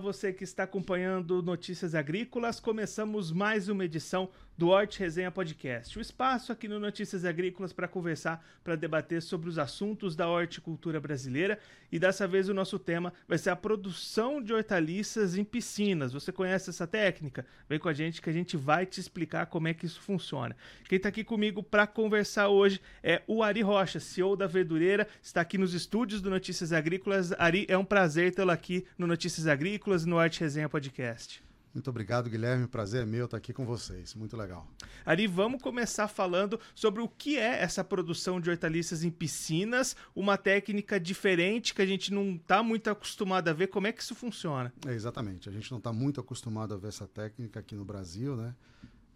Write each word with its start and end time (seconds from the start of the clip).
você 0.00 0.32
que 0.32 0.42
está 0.42 0.64
acompanhando 0.64 1.42
Notícias 1.42 1.94
Agrícolas. 1.94 2.58
Começamos 2.58 3.30
mais 3.30 3.68
uma 3.68 3.84
edição 3.84 4.30
do 4.60 4.68
Hort 4.68 4.98
Resenha 4.98 5.30
Podcast. 5.30 5.98
O 5.98 6.02
espaço 6.02 6.52
aqui 6.52 6.68
no 6.68 6.78
Notícias 6.78 7.24
Agrícolas 7.24 7.72
para 7.72 7.88
conversar, 7.88 8.46
para 8.62 8.76
debater 8.76 9.22
sobre 9.22 9.48
os 9.48 9.58
assuntos 9.58 10.14
da 10.14 10.28
horticultura 10.28 11.00
brasileira. 11.00 11.58
E 11.90 11.98
dessa 11.98 12.28
vez 12.28 12.46
o 12.46 12.52
nosso 12.52 12.78
tema 12.78 13.10
vai 13.26 13.38
ser 13.38 13.48
a 13.48 13.56
produção 13.56 14.42
de 14.42 14.52
hortaliças 14.52 15.34
em 15.34 15.44
piscinas. 15.44 16.12
Você 16.12 16.30
conhece 16.30 16.68
essa 16.68 16.86
técnica? 16.86 17.46
Vem 17.70 17.78
com 17.78 17.88
a 17.88 17.94
gente 17.94 18.20
que 18.20 18.28
a 18.28 18.34
gente 18.34 18.54
vai 18.54 18.84
te 18.84 19.00
explicar 19.00 19.46
como 19.46 19.66
é 19.66 19.72
que 19.72 19.86
isso 19.86 20.02
funciona. 20.02 20.54
Quem 20.86 20.98
está 20.98 21.08
aqui 21.08 21.24
comigo 21.24 21.62
para 21.62 21.86
conversar 21.86 22.48
hoje 22.48 22.82
é 23.02 23.22
o 23.26 23.42
Ari 23.42 23.62
Rocha, 23.62 23.98
CEO 23.98 24.36
da 24.36 24.46
Verdureira. 24.46 25.08
Está 25.22 25.40
aqui 25.40 25.56
nos 25.56 25.72
estúdios 25.72 26.20
do 26.20 26.28
Notícias 26.28 26.70
Agrícolas. 26.70 27.32
Ari, 27.38 27.64
é 27.66 27.78
um 27.78 27.84
prazer 27.84 28.34
tê-lo 28.34 28.50
aqui 28.50 28.84
no 28.98 29.06
Notícias 29.06 29.46
Agrícolas 29.46 30.04
no 30.04 30.18
Arte 30.18 30.40
Resenha 30.40 30.68
Podcast. 30.68 31.49
Muito 31.72 31.88
obrigado, 31.88 32.28
Guilherme. 32.28 32.66
Prazer 32.66 33.02
é 33.02 33.06
meu 33.06 33.26
estar 33.26 33.36
aqui 33.36 33.52
com 33.52 33.64
vocês. 33.64 34.14
Muito 34.14 34.36
legal. 34.36 34.68
Ari, 35.04 35.28
vamos 35.28 35.62
começar 35.62 36.08
falando 36.08 36.58
sobre 36.74 37.00
o 37.00 37.08
que 37.08 37.38
é 37.38 37.62
essa 37.62 37.84
produção 37.84 38.40
de 38.40 38.50
hortaliças 38.50 39.04
em 39.04 39.10
piscinas, 39.10 39.94
uma 40.14 40.36
técnica 40.36 40.98
diferente 40.98 41.72
que 41.72 41.80
a 41.80 41.86
gente 41.86 42.12
não 42.12 42.34
está 42.34 42.60
muito 42.60 42.90
acostumado 42.90 43.48
a 43.48 43.52
ver. 43.52 43.68
Como 43.68 43.86
é 43.86 43.92
que 43.92 44.02
isso 44.02 44.16
funciona? 44.16 44.72
É, 44.84 44.92
exatamente. 44.92 45.48
A 45.48 45.52
gente 45.52 45.70
não 45.70 45.78
está 45.78 45.92
muito 45.92 46.20
acostumado 46.20 46.74
a 46.74 46.76
ver 46.76 46.88
essa 46.88 47.06
técnica 47.06 47.60
aqui 47.60 47.76
no 47.76 47.84
Brasil, 47.84 48.36
né? 48.36 48.52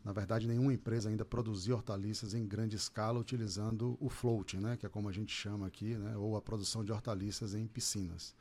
Na 0.04 0.12
verdade, 0.12 0.46
nenhuma 0.46 0.73
empresa 0.73 1.09
ainda 1.09 1.24
produziu 1.24 1.74
hortaliças 1.74 2.34
em 2.34 2.46
grande 2.46 2.76
escala 2.76 3.18
utilizando 3.18 3.96
o 3.98 4.09
floating, 4.09 4.59
né? 4.59 4.76
Que 4.76 4.86
é 4.86 4.88
como 4.88 5.09
a 5.09 5.12
gente 5.12 5.34
chama 5.34 5.66
aqui, 5.66 5.96
né? 5.96 6.16
Ou 6.16 6.36
a 6.36 6.42
produção 6.42 6.84
de 6.84 6.92
hortaliças 6.92 7.54
em 7.54 7.66
piscinas. 7.66 8.34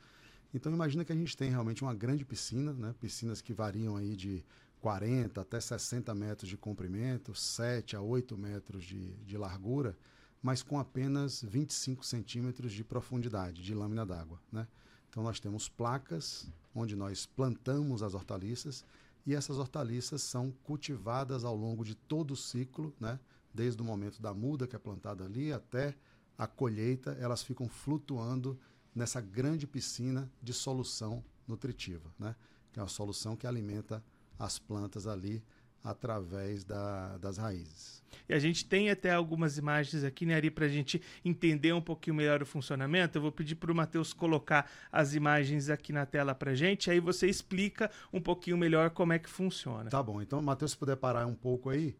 Então 0.54 0.72
imagina 0.72 1.04
que 1.04 1.12
a 1.12 1.16
gente 1.16 1.36
tem 1.36 1.50
realmente 1.50 1.82
uma 1.82 1.92
grande 1.92 2.24
piscina, 2.24 2.72
né? 2.72 2.94
piscinas 3.00 3.40
que 3.40 3.52
variam 3.52 3.96
aí 3.96 4.14
de 4.14 4.44
40 4.80 5.40
até 5.40 5.58
60 5.58 6.14
metros 6.14 6.48
de 6.48 6.56
comprimento, 6.56 7.34
7 7.34 7.96
a 7.96 8.00
8 8.00 8.38
metros 8.38 8.84
de, 8.84 9.14
de 9.24 9.36
largura, 9.36 9.98
mas 10.40 10.62
com 10.62 10.78
apenas 10.78 11.42
25 11.42 12.06
centímetros 12.06 12.72
de 12.72 12.84
profundidade 12.84 13.62
de 13.62 13.74
lâmina 13.74 14.06
d'água. 14.06 14.40
Né? 14.52 14.68
Então 15.10 15.24
nós 15.24 15.40
temos 15.40 15.68
placas 15.68 16.46
onde 16.72 16.94
nós 16.94 17.26
plantamos 17.26 18.02
as 18.02 18.14
hortaliças 18.14 18.84
e 19.26 19.34
essas 19.34 19.58
hortaliças 19.58 20.22
são 20.22 20.52
cultivadas 20.62 21.44
ao 21.44 21.56
longo 21.56 21.84
de 21.84 21.96
todo 21.96 22.30
o 22.32 22.36
ciclo, 22.36 22.94
né? 23.00 23.18
desde 23.52 23.82
o 23.82 23.84
momento 23.84 24.22
da 24.22 24.32
muda 24.32 24.68
que 24.68 24.76
é 24.76 24.78
plantada 24.78 25.24
ali 25.24 25.52
até 25.52 25.96
a 26.38 26.46
colheita, 26.46 27.12
elas 27.18 27.42
ficam 27.42 27.68
flutuando 27.68 28.58
nessa 28.94 29.20
grande 29.20 29.66
piscina 29.66 30.30
de 30.42 30.52
solução 30.52 31.24
nutritiva, 31.46 32.12
né? 32.18 32.34
que 32.72 32.78
é 32.78 32.82
uma 32.82 32.88
solução 32.88 33.36
que 33.36 33.46
alimenta 33.46 34.02
as 34.38 34.58
plantas 34.58 35.06
ali 35.06 35.42
através 35.82 36.64
da, 36.64 37.18
das 37.18 37.36
raízes. 37.36 38.02
E 38.26 38.32
a 38.32 38.38
gente 38.38 38.64
tem 38.64 38.88
até 38.88 39.12
algumas 39.12 39.58
imagens 39.58 40.02
aqui, 40.02 40.24
né, 40.24 40.34
Ari, 40.34 40.50
para 40.50 40.64
a 40.64 40.68
gente 40.68 41.02
entender 41.22 41.74
um 41.74 41.80
pouquinho 41.80 42.16
melhor 42.16 42.40
o 42.42 42.46
funcionamento. 42.46 43.18
Eu 43.18 43.22
vou 43.22 43.30
pedir 43.30 43.56
para 43.56 43.70
o 43.70 43.74
Matheus 43.74 44.14
colocar 44.14 44.70
as 44.90 45.14
imagens 45.14 45.68
aqui 45.68 45.92
na 45.92 46.06
tela 46.06 46.34
para 46.34 46.52
a 46.52 46.54
gente, 46.54 46.90
aí 46.90 47.00
você 47.00 47.28
explica 47.28 47.90
um 48.12 48.20
pouquinho 48.20 48.56
melhor 48.56 48.90
como 48.90 49.12
é 49.12 49.18
que 49.18 49.28
funciona. 49.28 49.90
Tá 49.90 50.02
bom, 50.02 50.22
então, 50.22 50.40
Matheus, 50.40 50.70
se 50.70 50.76
puder 50.76 50.96
parar 50.96 51.26
um 51.26 51.34
pouco 51.34 51.68
aí, 51.68 51.94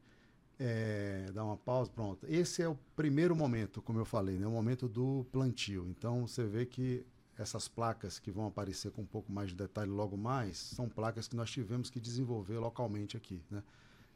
é, 0.59 1.31
dar 1.33 1.45
uma 1.45 1.57
pausa, 1.57 1.91
pronto. 1.91 2.27
Esse 2.29 2.63
é 2.63 2.69
o 2.69 2.77
primeiro 2.97 3.35
momento, 3.35 3.83
como 3.83 3.99
eu 3.99 4.05
falei, 4.05 4.39
né, 4.39 4.47
o 4.47 4.51
momento 4.51 4.89
do 4.89 5.27
plantio. 5.33 5.87
Então 5.89 6.27
você 6.27 6.45
vê 6.45 6.65
que 6.65 7.05
essas 7.37 7.67
placas 7.67 8.19
que 8.19 8.31
vão 8.31 8.47
aparecer 8.47 8.93
com 8.93 9.03
um 9.03 9.07
pouco 9.07 9.33
mais 9.33 9.51
de 9.51 9.57
detalhe 9.57 9.91
logo 9.91 10.17
mais, 10.17 10.57
são 10.57 10.89
placas 10.89 11.27
que 11.27 11.35
nós 11.35 11.51
tivemos 11.51 11.91
que 11.91 11.99
desenvolver 11.99 12.59
localmente 12.59 13.17
aqui. 13.17 13.43
Né? 13.51 13.63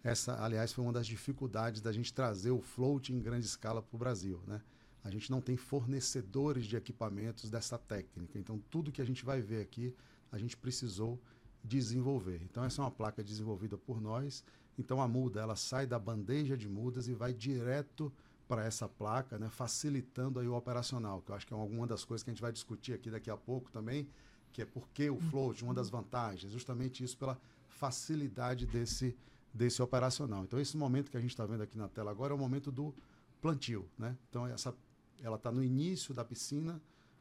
Essa, 0.04 0.42
aliás, 0.42 0.72
foi 0.72 0.84
uma 0.84 0.92
das 0.92 1.06
dificuldades 1.06 1.80
da 1.80 1.92
gente 1.92 2.12
trazer 2.12 2.52
o 2.52 2.60
float 2.60 3.12
em 3.12 3.20
grande 3.20 3.46
escala 3.46 3.82
para 3.82 3.96
o 3.96 3.98
Brasil. 3.98 4.40
Né? 4.46 4.60
A 5.02 5.10
gente 5.10 5.30
não 5.30 5.40
tem 5.40 5.56
fornecedores 5.56 6.66
de 6.66 6.76
equipamentos 6.76 7.50
dessa 7.50 7.76
técnica. 7.76 8.38
Então, 8.38 8.62
tudo 8.70 8.92
que 8.92 9.02
a 9.02 9.04
gente 9.04 9.24
vai 9.24 9.40
ver 9.40 9.62
aqui, 9.62 9.94
a 10.30 10.38
gente 10.38 10.56
precisou 10.56 11.20
desenvolver. 11.64 12.40
Então, 12.44 12.62
essa 12.64 12.80
é 12.80 12.84
uma 12.84 12.90
placa 12.90 13.22
desenvolvida 13.22 13.76
por 13.76 14.00
nós 14.00 14.44
então 14.78 15.02
a 15.02 15.08
muda 15.08 15.40
ela 15.40 15.56
sai 15.56 15.86
da 15.86 15.98
bandeja 15.98 16.56
de 16.56 16.68
mudas 16.68 17.08
e 17.08 17.14
vai 17.14 17.34
direto 17.34 18.12
para 18.46 18.64
essa 18.64 18.88
placa, 18.88 19.38
né, 19.38 19.50
facilitando 19.50 20.38
aí 20.40 20.48
o 20.48 20.54
operacional, 20.54 21.20
que 21.20 21.30
eu 21.30 21.34
acho 21.36 21.46
que 21.46 21.52
é 21.52 21.56
uma 21.56 21.86
das 21.86 22.04
coisas 22.04 22.22
que 22.22 22.30
a 22.30 22.32
gente 22.32 22.40
vai 22.40 22.52
discutir 22.52 22.94
aqui 22.94 23.10
daqui 23.10 23.30
a 23.30 23.36
pouco 23.36 23.70
também, 23.70 24.08
que 24.52 24.62
é 24.62 24.64
porque 24.64 25.10
o 25.10 25.20
float, 25.20 25.62
uma 25.62 25.74
das 25.74 25.90
vantagens, 25.90 26.50
justamente 26.50 27.04
isso 27.04 27.18
pela 27.18 27.38
facilidade 27.68 28.66
desse, 28.66 29.14
desse 29.52 29.82
operacional. 29.82 30.44
Então 30.44 30.58
esse 30.58 30.76
momento 30.76 31.10
que 31.10 31.16
a 31.16 31.20
gente 31.20 31.30
está 31.30 31.44
vendo 31.44 31.62
aqui 31.62 31.76
na 31.76 31.88
tela 31.88 32.10
agora 32.10 32.32
é 32.32 32.36
o 32.36 32.38
momento 32.38 32.72
do 32.72 32.94
plantio, 33.42 33.86
né? 33.98 34.16
Então 34.30 34.46
essa, 34.46 34.74
ela 35.22 35.36
está 35.36 35.52
no 35.52 35.62
início 35.62 36.14
da 36.14 36.24
piscina, 36.24 36.80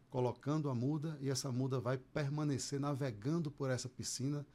colocando 0.10 0.70
a 0.70 0.76
muda 0.76 1.18
e 1.22 1.30
essa 1.30 1.52
muda 1.52 1.80
vai 1.80 1.98
permanecer 1.98 2.80
navegando 2.80 3.52
por 3.52 3.70
essa 3.70 3.90
piscina 3.90 4.46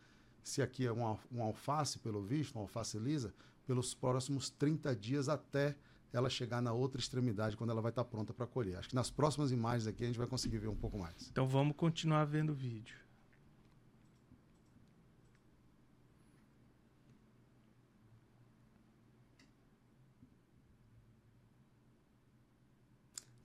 se 0.42 0.62
aqui 0.62 0.86
é 0.86 0.92
um, 0.92 1.16
um 1.30 1.42
alface, 1.42 1.98
pelo 1.98 2.22
visto, 2.22 2.54
uma 2.54 2.62
alface 2.62 2.98
lisa, 2.98 3.34
pelos 3.66 3.94
próximos 3.94 4.50
30 4.50 4.94
dias 4.96 5.28
até 5.28 5.76
ela 6.12 6.28
chegar 6.28 6.60
na 6.60 6.72
outra 6.72 7.00
extremidade, 7.00 7.56
quando 7.56 7.70
ela 7.70 7.80
vai 7.80 7.90
estar 7.90 8.04
pronta 8.04 8.34
para 8.34 8.46
colher. 8.46 8.78
Acho 8.78 8.90
que 8.90 8.94
nas 8.94 9.10
próximas 9.10 9.50
imagens 9.50 9.86
aqui 9.86 10.04
a 10.04 10.06
gente 10.06 10.18
vai 10.18 10.26
conseguir 10.26 10.58
ver 10.58 10.68
um 10.68 10.76
pouco 10.76 10.98
mais. 10.98 11.28
Então 11.30 11.46
vamos 11.46 11.74
continuar 11.74 12.24
vendo 12.26 12.50
o 12.50 12.54
vídeo. 12.54 12.96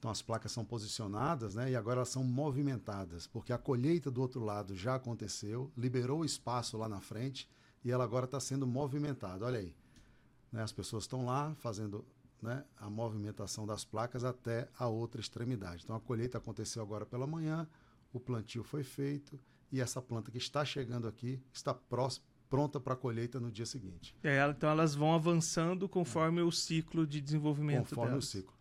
Então 0.08 0.14
as 0.14 0.22
placas 0.22 0.54
são 0.54 0.64
posicionadas 0.64 1.56
né, 1.56 1.72
e 1.72 1.76
agora 1.76 1.98
elas 1.98 2.08
são 2.08 2.24
movimentadas, 2.24 3.28
porque 3.28 3.52
a 3.52 3.58
colheita 3.58 4.10
do 4.10 4.22
outro 4.22 4.42
lado 4.42 4.74
já 4.74 4.96
aconteceu, 4.96 5.70
liberou 5.76 6.24
espaço 6.24 6.78
lá 6.78 6.88
na 6.88 7.02
frente 7.02 7.46
e 7.84 7.92
ela 7.92 8.06
agora 8.06 8.24
está 8.24 8.40
sendo 8.40 8.66
movimentada. 8.66 9.46
Olha 9.46 9.60
aí. 9.60 9.76
Né, 10.50 10.64
as 10.64 10.72
pessoas 10.72 11.04
estão 11.04 11.26
lá 11.26 11.54
fazendo 11.56 12.06
né, 12.42 12.64
a 12.78 12.90
movimentação 12.90 13.68
das 13.68 13.84
placas 13.84 14.24
até 14.24 14.70
a 14.80 14.88
outra 14.88 15.20
extremidade. 15.20 15.84
Então 15.84 15.94
a 15.94 16.00
colheita 16.00 16.38
aconteceu 16.38 16.82
agora 16.82 17.06
pela 17.06 17.28
manhã, 17.28 17.68
o 18.14 18.20
plantio 18.20 18.64
foi 18.64 18.86
feito 18.86 19.38
e 19.70 19.82
essa 19.82 20.02
planta 20.02 20.32
que 20.32 20.38
está 20.38 20.64
chegando 20.64 21.06
aqui 21.06 21.38
está 21.52 21.74
próxima 21.74 22.26
pronta 22.50 22.80
para 22.80 22.94
a 22.94 22.96
colheita 22.96 23.42
no 23.42 23.52
dia 23.52 23.66
seguinte. 23.66 24.16
É, 24.24 24.40
então 24.48 24.70
elas 24.70 24.96
vão 24.96 25.14
avançando 25.14 25.90
conforme 25.90 26.40
é. 26.40 26.44
o 26.46 26.52
ciclo 26.52 27.06
de 27.06 27.20
desenvolvimento 27.20 27.90
Conforme 27.90 28.12
delas. 28.12 28.24
o 28.24 28.28
ciclo. 28.30 28.57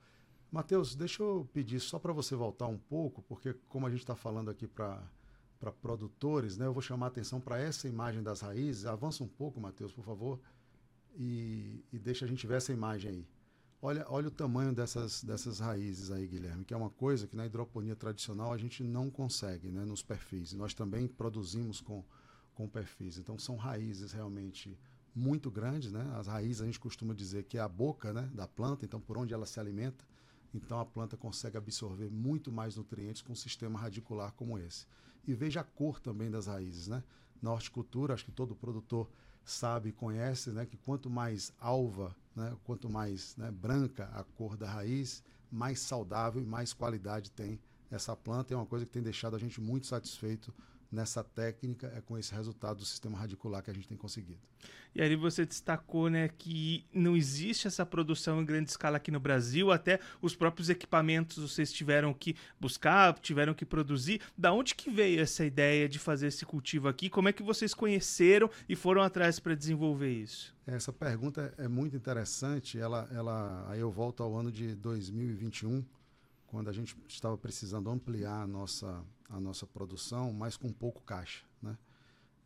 Matheus, 0.50 0.94
deixa 0.94 1.22
eu 1.22 1.48
pedir 1.52 1.80
só 1.80 1.98
para 1.98 2.12
você 2.12 2.34
voltar 2.34 2.66
um 2.66 2.78
pouco, 2.78 3.22
porque 3.22 3.54
como 3.68 3.86
a 3.86 3.90
gente 3.90 4.00
está 4.00 4.14
falando 4.14 4.50
aqui 4.50 4.66
para 4.66 5.02
para 5.58 5.72
produtores, 5.72 6.56
né? 6.56 6.66
Eu 6.66 6.72
vou 6.72 6.82
chamar 6.82 7.06
a 7.06 7.08
atenção 7.08 7.40
para 7.40 7.58
essa 7.58 7.88
imagem 7.88 8.22
das 8.22 8.40
raízes. 8.40 8.86
Avança 8.86 9.24
um 9.24 9.28
pouco, 9.28 9.60
Matheus, 9.60 9.92
por 9.92 10.04
favor, 10.04 10.38
e, 11.14 11.84
e, 11.92 11.98
deixa 11.98 12.24
a 12.24 12.28
gente 12.28 12.46
ver 12.46 12.56
essa 12.56 12.72
imagem 12.72 13.10
aí. 13.10 13.26
Olha, 13.80 14.04
olha 14.08 14.28
o 14.28 14.30
tamanho 14.30 14.72
dessas, 14.72 15.22
dessas 15.22 15.60
raízes 15.60 16.10
aí, 16.10 16.26
Guilherme, 16.26 16.64
que 16.64 16.74
é 16.74 16.76
uma 16.76 16.90
coisa 16.90 17.26
que 17.26 17.36
na 17.36 17.46
hidroponia 17.46 17.94
tradicional 17.94 18.52
a 18.52 18.58
gente 18.58 18.82
não 18.82 19.10
consegue, 19.10 19.70
né? 19.70 19.84
Nos 19.84 20.02
perfis. 20.02 20.52
nós 20.52 20.74
também 20.74 21.06
produzimos 21.06 21.80
com, 21.80 22.04
com 22.54 22.68
perfis. 22.68 23.18
Então 23.18 23.38
são 23.38 23.56
raízes 23.56 24.12
realmente 24.12 24.78
muito 25.14 25.50
grandes, 25.50 25.92
né? 25.92 26.06
As 26.16 26.26
raízes 26.26 26.60
a 26.60 26.66
gente 26.66 26.80
costuma 26.80 27.14
dizer 27.14 27.44
que 27.44 27.56
é 27.56 27.60
a 27.60 27.68
boca, 27.68 28.12
né, 28.12 28.28
da 28.34 28.46
planta, 28.46 28.84
então 28.84 29.00
por 29.00 29.16
onde 29.16 29.32
ela 29.32 29.46
se 29.46 29.58
alimenta. 29.58 30.04
Então 30.56 30.80
a 30.80 30.84
planta 30.84 31.16
consegue 31.16 31.56
absorver 31.56 32.10
muito 32.10 32.50
mais 32.50 32.76
nutrientes 32.76 33.22
com 33.22 33.32
um 33.32 33.36
sistema 33.36 33.78
radicular 33.78 34.32
como 34.32 34.58
esse. 34.58 34.86
E 35.26 35.34
veja 35.34 35.60
a 35.60 35.64
cor 35.64 36.00
também 36.00 36.30
das 36.30 36.46
raízes, 36.46 36.88
né? 36.88 37.02
Na 37.42 37.52
horticultura, 37.52 38.14
acho 38.14 38.24
que 38.24 38.32
todo 38.32 38.54
produtor 38.54 39.08
sabe 39.44 39.90
e 39.90 39.92
conhece, 39.92 40.50
né, 40.50 40.66
que 40.66 40.76
quanto 40.76 41.08
mais 41.08 41.52
alva, 41.60 42.16
né, 42.34 42.56
quanto 42.64 42.90
mais 42.90 43.36
né, 43.36 43.50
branca 43.50 44.10
a 44.12 44.24
cor 44.24 44.56
da 44.56 44.68
raiz, 44.68 45.22
mais 45.52 45.78
saudável 45.78 46.42
e 46.42 46.46
mais 46.46 46.72
qualidade 46.72 47.30
tem 47.30 47.60
essa 47.90 48.16
planta. 48.16 48.52
É 48.52 48.56
uma 48.56 48.66
coisa 48.66 48.84
que 48.84 48.90
tem 48.90 49.02
deixado 49.02 49.36
a 49.36 49.38
gente 49.38 49.60
muito 49.60 49.86
satisfeito 49.86 50.52
nessa 50.90 51.22
técnica 51.22 51.92
é 51.96 52.00
com 52.00 52.16
esse 52.16 52.34
resultado 52.34 52.78
do 52.78 52.84
sistema 52.84 53.18
radicular 53.18 53.62
que 53.62 53.70
a 53.70 53.74
gente 53.74 53.88
tem 53.88 53.96
conseguido. 53.96 54.40
E 54.94 55.02
aí 55.02 55.14
você 55.14 55.44
destacou 55.44 56.08
né, 56.08 56.28
que 56.38 56.86
não 56.92 57.14
existe 57.14 57.66
essa 57.66 57.84
produção 57.84 58.40
em 58.40 58.46
grande 58.46 58.70
escala 58.70 58.96
aqui 58.96 59.10
no 59.10 59.20
Brasil, 59.20 59.70
até 59.70 60.00
os 60.22 60.34
próprios 60.34 60.70
equipamentos 60.70 61.36
vocês 61.36 61.70
tiveram 61.70 62.14
que 62.14 62.34
buscar, 62.58 63.12
tiveram 63.18 63.52
que 63.52 63.66
produzir. 63.66 64.22
Da 64.38 64.52
onde 64.52 64.74
que 64.74 64.90
veio 64.90 65.20
essa 65.20 65.44
ideia 65.44 65.86
de 65.86 65.98
fazer 65.98 66.28
esse 66.28 66.46
cultivo 66.46 66.88
aqui? 66.88 67.10
Como 67.10 67.28
é 67.28 67.32
que 67.32 67.42
vocês 67.42 67.74
conheceram 67.74 68.50
e 68.66 68.74
foram 68.74 69.02
atrás 69.02 69.38
para 69.38 69.54
desenvolver 69.54 70.10
isso? 70.10 70.56
Essa 70.66 70.92
pergunta 70.92 71.52
é 71.58 71.68
muito 71.68 71.94
interessante. 71.94 72.78
Ela, 72.78 73.06
ela, 73.12 73.66
aí 73.68 73.80
eu 73.80 73.90
volto 73.90 74.22
ao 74.22 74.34
ano 74.34 74.50
de 74.50 74.74
2021, 74.74 75.84
quando 76.46 76.68
a 76.68 76.72
gente 76.72 76.96
estava 77.08 77.36
precisando 77.36 77.90
ampliar 77.90 78.42
a 78.42 78.46
nossa 78.46 79.04
a 79.28 79.40
nossa 79.40 79.66
produção, 79.66 80.32
mas 80.32 80.56
com 80.56 80.72
pouco 80.72 81.02
caixa. 81.02 81.44
Né? 81.60 81.76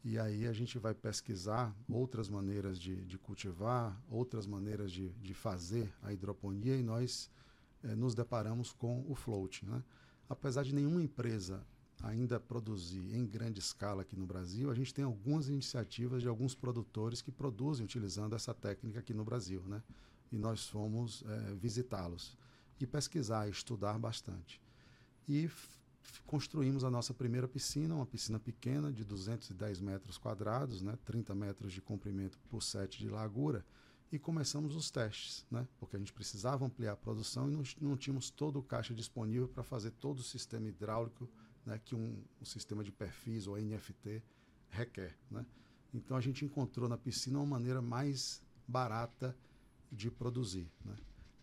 E 0.03 0.19
aí 0.19 0.47
a 0.47 0.53
gente 0.53 0.79
vai 0.79 0.95
pesquisar 0.95 1.75
outras 1.89 2.29
maneiras 2.29 2.79
de, 2.79 2.97
de 3.05 3.19
cultivar, 3.19 4.01
outras 4.09 4.47
maneiras 4.47 4.91
de, 4.91 5.11
de, 5.11 5.35
fazer 5.35 5.93
a 6.03 6.13
hidroponia 6.13 6.77
e 6.77 6.83
nós 6.83 7.31
eh, 7.83 7.95
nos 7.95 8.15
deparamos 8.15 8.73
com 8.73 9.05
o 9.07 9.15
float. 9.15 9.67
Né? 9.67 9.83
Apesar 10.29 10.63
de 10.63 10.75
nenhuma 10.75 11.03
empresa 11.03 11.63
ainda 12.03 12.41
produzir 12.41 13.15
em 13.15 13.27
grande 13.27 13.61
escala 13.61 14.01
aqui 14.01 14.17
no 14.17 14.25
Brasil, 14.25 14.71
a 14.71 14.75
gente 14.75 14.95
tem 14.95 15.05
algumas 15.05 15.49
iniciativas 15.49 16.23
de 16.23 16.29
alguns 16.29 16.55
produtores 16.55 17.21
que 17.21 17.31
produzem 17.31 17.85
utilizando 17.85 18.35
essa 18.35 18.55
técnica 18.55 19.01
aqui 19.01 19.13
no 19.13 19.23
Brasil. 19.23 19.63
Né? 19.67 19.83
E 20.33 20.39
nós 20.39 20.67
fomos 20.67 21.23
eh, 21.27 21.55
visitá-los 21.61 22.39
e 22.81 22.87
pesquisar, 22.87 23.49
estudar 23.49 23.99
bastante. 23.99 24.61
E 25.29 25.49
construímos 26.27 26.83
a 26.85 26.91
nossa 26.91 27.13
primeira 27.13 27.47
piscina, 27.47 27.95
uma 27.95 28.07
piscina 28.07 28.39
pequena 28.39 28.93
de 28.93 29.05
210 29.05 29.81
metros 29.81 30.17
quadrados, 30.19 30.83
né, 30.83 30.99
30 31.05 31.35
metros 31.35 31.73
de 31.73 31.81
comprimento 31.81 32.39
por 32.49 32.63
7 32.63 32.99
de 32.99 33.09
largura, 33.09 33.65
e 34.13 34.19
começamos 34.19 34.75
os 34.75 34.91
testes, 34.91 35.47
né, 35.51 35.69
porque 35.79 35.95
a 35.95 35.99
gente 35.99 36.13
precisava 36.13 36.65
ampliar 36.65 36.93
a 36.93 36.97
produção 36.97 37.49
e 37.49 37.55
não, 37.55 37.63
não 37.81 37.97
tínhamos 37.97 38.31
todo 38.31 38.59
o 38.59 38.63
caixa 38.63 38.93
disponível 38.93 39.47
para 39.47 39.63
fazer 39.63 39.93
todo 39.93 40.19
o 40.19 40.23
sistema 40.23 40.69
hidráulico 40.69 41.29
né, 41.65 41.81
que 41.85 41.95
um, 41.95 42.23
um, 42.41 42.45
sistema 42.45 42.83
de 42.83 42.91
perfis 42.91 43.47
ou 43.47 43.57
NFT 43.57 44.23
requer. 44.69 45.17
Né. 45.31 45.45
Então 45.95 46.17
a 46.17 46.21
gente 46.21 46.45
encontrou 46.45 46.89
na 46.89 46.97
piscina 46.97 47.39
uma 47.39 47.47
maneira 47.47 47.81
mais 47.81 48.43
barata 48.67 49.37
de 49.93 50.11
produzir. 50.11 50.69
Né. 50.85 50.97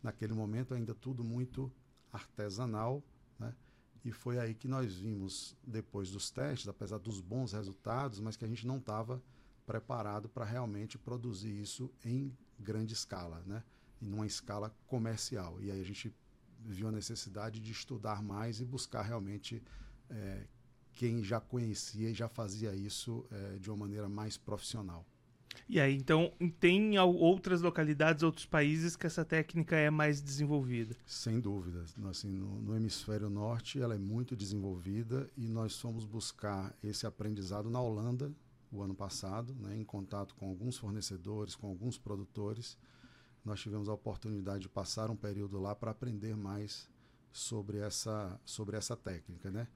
Naquele 0.08 0.32
momento 0.32 0.74
ainda 0.74 0.96
tudo 0.96 1.22
muito 1.22 1.70
artesanal, 2.14 3.04
né, 3.38 3.54
e 4.06 4.12
foi 4.14 4.40
aí 4.40 4.56
que 4.56 4.66
nós 4.66 4.96
vimos, 4.96 5.54
depois 5.62 6.10
dos 6.10 6.32
testes, 6.32 6.70
apesar 6.70 6.98
dos 6.98 7.20
bons 7.20 7.52
resultados, 7.52 8.22
mas 8.22 8.38
que 8.38 8.46
a 8.46 8.48
gente 8.48 8.66
não 8.66 8.78
estava 8.78 9.22
preparado 9.66 10.30
para 10.30 10.46
realmente 10.46 10.98
produzir 10.98 11.52
isso 11.62 11.92
em 12.06 12.34
grande 12.58 12.94
escala, 12.94 13.44
né? 13.46 13.62
em 14.02 14.14
uma 14.14 14.26
escala 14.26 14.74
comercial. 14.88 15.60
E 15.60 15.70
aí 15.70 15.82
a 15.82 15.84
gente 15.84 16.16
viu 16.62 16.88
a 16.88 16.92
necessidade 16.92 17.60
de 17.60 17.74
estudar 17.74 18.24
mais 18.24 18.62
e 18.62 18.66
buscar 18.66 19.02
realmente 19.02 19.62
é, 20.10 20.48
quem 20.94 21.22
já 21.22 21.42
conhecia 21.42 22.10
e 22.10 22.14
já 22.14 22.30
fazia 22.30 22.74
isso 22.74 23.26
é, 23.30 23.60
de 23.60 23.70
uma 23.70 23.76
maneira 23.76 24.08
mais 24.08 24.38
profissional. 24.38 25.06
E 25.68 25.80
aí, 25.80 25.96
então, 25.96 26.32
tem 26.60 26.98
outras 27.00 27.62
localidades, 27.62 28.24
outros 28.24 28.46
países 28.46 28.96
que 28.96 29.06
essa 29.06 29.26
técnica 29.26 29.76
é 29.76 29.90
mais 29.90 30.22
desenvolvida? 30.22 30.96
Sem 31.06 31.40
dúvida. 31.40 31.84
Assim, 32.10 32.30
no, 32.30 32.62
no, 32.62 32.76
hemisfério 32.76 33.30
norte, 33.30 33.80
ela 33.80 33.96
é 33.96 33.98
muito 33.98 34.36
desenvolvida 34.36 35.30
e 35.38 35.48
nós 35.48 35.80
fomos 35.80 36.06
buscar 36.06 36.76
esse 36.84 37.06
aprendizado 37.06 37.70
na 37.70 37.82
Holanda 37.82 38.32
o 38.72 38.82
ano 38.82 38.94
passado, 38.94 39.56
né, 39.56 39.78
em 39.78 39.84
contato 39.84 40.36
com 40.36 40.50
alguns 40.50 40.78
fornecedores, 40.78 41.56
com 41.56 41.68
alguns 41.68 41.98
produtores. 41.98 42.78
Nós 43.44 43.62
tivemos 43.62 43.88
a 43.88 43.94
oportunidade 43.94 44.64
de 44.64 44.70
passar 44.70 45.10
um 45.10 45.16
período 45.16 45.60
lá 45.60 45.74
para 45.74 45.92
aprender 45.92 46.36
mais 46.36 46.90
sobre 47.32 47.78
essa, 47.78 48.40
sobre 48.44 48.76
essa 48.76 48.96
técnica, 48.96 49.50
né? 49.50 49.68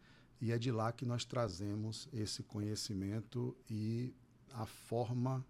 E 0.41 0.51
é 0.51 0.57
de 0.57 0.71
lá 0.71 0.91
que 0.91 1.05
nós 1.05 1.23
trazemos 1.23 2.09
esse 2.11 2.41
conhecimento 2.41 3.55
e 3.69 4.13
a 4.51 4.65
forma 4.65 5.45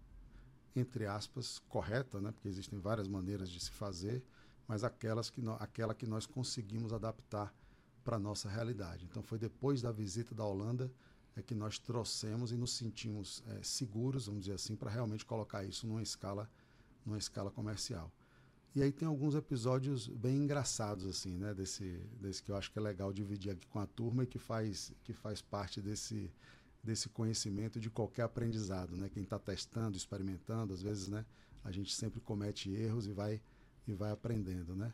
entre 0.74 1.06
aspas, 1.06 1.58
correta, 1.68 2.20
né? 2.20 2.32
porque 2.32 2.48
existem 2.48 2.78
várias 2.78 3.08
maneiras 3.08 3.50
de 3.50 3.60
se 3.60 3.70
fazer, 3.70 4.22
mas 4.66 4.84
aquelas 4.84 5.28
que 5.28 5.40
no, 5.40 5.52
aquela 5.54 5.94
que 5.94 6.06
nós 6.06 6.26
conseguimos 6.26 6.92
adaptar 6.92 7.54
para 8.02 8.16
a 8.16 8.20
nossa 8.20 8.48
realidade. 8.48 9.06
Então, 9.10 9.22
foi 9.22 9.38
depois 9.38 9.82
da 9.82 9.92
visita 9.92 10.34
da 10.34 10.44
Holanda 10.44 10.90
é 11.34 11.42
que 11.42 11.54
nós 11.54 11.78
trouxemos 11.78 12.52
e 12.52 12.56
nos 12.56 12.72
sentimos 12.74 13.42
é, 13.46 13.62
seguros, 13.62 14.26
vamos 14.26 14.42
dizer 14.42 14.54
assim, 14.54 14.76
para 14.76 14.90
realmente 14.90 15.24
colocar 15.24 15.64
isso 15.64 15.86
numa 15.86 16.02
escala, 16.02 16.50
numa 17.06 17.16
escala 17.16 17.50
comercial. 17.50 18.12
E 18.74 18.82
aí 18.82 18.90
tem 18.90 19.06
alguns 19.06 19.34
episódios 19.34 20.08
bem 20.08 20.36
engraçados 20.36 21.06
assim, 21.06 21.36
né, 21.36 21.52
desse, 21.52 21.84
desse 22.20 22.42
que 22.42 22.50
eu 22.50 22.56
acho 22.56 22.70
que 22.70 22.78
é 22.78 22.82
legal 22.82 23.12
dividir 23.12 23.52
aqui 23.52 23.66
com 23.66 23.78
a 23.78 23.86
turma 23.86 24.24
e 24.24 24.26
que 24.26 24.38
faz 24.38 24.92
que 25.04 25.12
faz 25.12 25.42
parte 25.42 25.80
desse 25.80 26.30
desse 26.82 27.08
conhecimento 27.08 27.78
de 27.78 27.88
qualquer 27.88 28.22
aprendizado, 28.22 28.96
né? 28.96 29.08
Quem 29.08 29.22
está 29.22 29.38
testando, 29.38 29.96
experimentando, 29.96 30.74
às 30.74 30.82
vezes, 30.82 31.08
né? 31.08 31.24
A 31.62 31.70
gente 31.70 31.94
sempre 31.94 32.20
comete 32.20 32.70
erros 32.70 33.06
e 33.06 33.12
vai 33.12 33.40
e 33.86 33.92
vai 33.92 34.10
aprendendo, 34.10 34.74
né? 34.74 34.92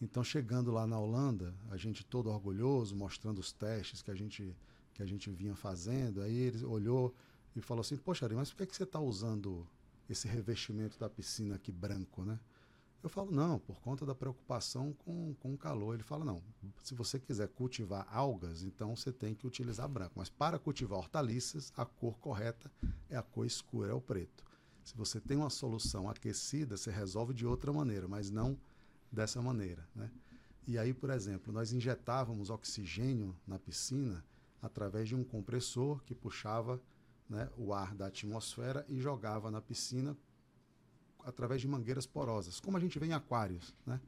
Então, 0.00 0.22
chegando 0.22 0.70
lá 0.70 0.86
na 0.86 0.98
Holanda, 0.98 1.54
a 1.70 1.76
gente 1.76 2.04
todo 2.04 2.28
orgulhoso, 2.28 2.94
mostrando 2.94 3.38
os 3.38 3.52
testes 3.52 4.02
que 4.02 4.10
a 4.10 4.14
gente 4.14 4.54
que 4.92 5.02
a 5.02 5.06
gente 5.06 5.28
vinha 5.28 5.56
fazendo, 5.56 6.22
aí 6.22 6.36
ele 6.36 6.64
olhou 6.64 7.12
e 7.56 7.60
falou 7.60 7.80
assim: 7.80 7.96
"Poxa, 7.96 8.28
mas 8.28 8.50
por 8.50 8.58
que, 8.58 8.66
que 8.66 8.76
você 8.76 8.84
está 8.84 9.00
usando 9.00 9.66
esse 10.08 10.28
revestimento 10.28 10.98
da 11.00 11.08
piscina 11.10 11.56
aqui 11.56 11.72
branco, 11.72 12.24
né?" 12.24 12.38
Eu 13.04 13.10
falo, 13.10 13.30
não, 13.30 13.58
por 13.58 13.78
conta 13.82 14.06
da 14.06 14.14
preocupação 14.14 14.94
com, 15.04 15.34
com 15.34 15.52
o 15.52 15.58
calor. 15.58 15.92
Ele 15.92 16.02
fala, 16.02 16.24
não, 16.24 16.42
se 16.82 16.94
você 16.94 17.20
quiser 17.20 17.48
cultivar 17.48 18.08
algas, 18.10 18.62
então 18.62 18.96
você 18.96 19.12
tem 19.12 19.34
que 19.34 19.46
utilizar 19.46 19.86
branco. 19.86 20.14
Mas 20.16 20.30
para 20.30 20.58
cultivar 20.58 21.00
hortaliças, 21.00 21.70
a 21.76 21.84
cor 21.84 22.18
correta 22.18 22.72
é 23.10 23.16
a 23.18 23.22
cor 23.22 23.44
escura, 23.44 23.90
é 23.90 23.94
o 23.94 24.00
preto. 24.00 24.42
Se 24.82 24.96
você 24.96 25.20
tem 25.20 25.36
uma 25.36 25.50
solução 25.50 26.08
aquecida, 26.08 26.78
você 26.78 26.90
resolve 26.90 27.34
de 27.34 27.44
outra 27.44 27.70
maneira, 27.74 28.08
mas 28.08 28.30
não 28.30 28.58
dessa 29.12 29.42
maneira. 29.42 29.86
Né? 29.94 30.10
E 30.66 30.78
aí, 30.78 30.94
por 30.94 31.10
exemplo, 31.10 31.52
nós 31.52 31.74
injetávamos 31.74 32.48
oxigênio 32.48 33.36
na 33.46 33.58
piscina 33.58 34.24
através 34.62 35.10
de 35.10 35.14
um 35.14 35.22
compressor 35.22 36.02
que 36.04 36.14
puxava 36.14 36.80
né, 37.28 37.50
o 37.58 37.74
ar 37.74 37.94
da 37.94 38.06
atmosfera 38.06 38.82
e 38.88 38.98
jogava 38.98 39.50
na 39.50 39.60
piscina 39.60 40.16
através 41.24 41.60
de 41.60 41.68
mangueiras 41.68 42.06
porosas, 42.06 42.60
como 42.60 42.76
a 42.76 42.80
gente 42.80 42.98
vê 42.98 43.06
em 43.06 43.12
aquários. 43.12 43.74
Né? 43.86 44.00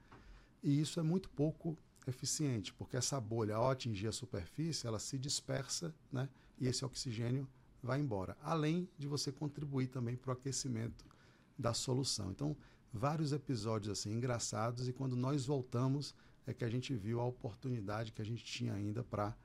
E 0.62 0.80
isso 0.80 1.00
é 1.00 1.02
muito 1.02 1.28
pouco 1.30 1.76
eficiente, 2.06 2.72
porque 2.72 2.96
essa 2.96 3.20
bolha, 3.20 3.56
ao 3.56 3.70
atingir 3.70 4.06
a 4.06 4.12
superfície, 4.12 4.86
ela 4.86 4.98
se 4.98 5.18
dispersa 5.18 5.94
né? 6.12 6.28
e 6.58 6.68
esse 6.68 6.84
oxigênio 6.84 7.48
vai 7.82 8.00
embora. 8.00 8.36
Além 8.42 8.88
de 8.98 9.06
você 9.06 9.32
contribuir 9.32 9.88
também 9.88 10.16
para 10.16 10.30
o 10.30 10.32
aquecimento 10.32 11.04
da 11.58 11.72
solução. 11.72 12.30
Então, 12.30 12.56
vários 12.92 13.32
episódios 13.32 13.90
assim 13.90 14.12
engraçados 14.12 14.88
e 14.88 14.92
quando 14.92 15.16
nós 15.16 15.46
voltamos 15.46 16.14
é 16.46 16.54
que 16.54 16.64
a 16.64 16.68
gente 16.68 16.94
viu 16.94 17.20
a 17.20 17.24
oportunidade 17.24 18.12
que 18.12 18.22
a 18.22 18.24
gente 18.24 18.44
tinha 18.44 18.72
ainda 18.72 19.02
para 19.02 19.36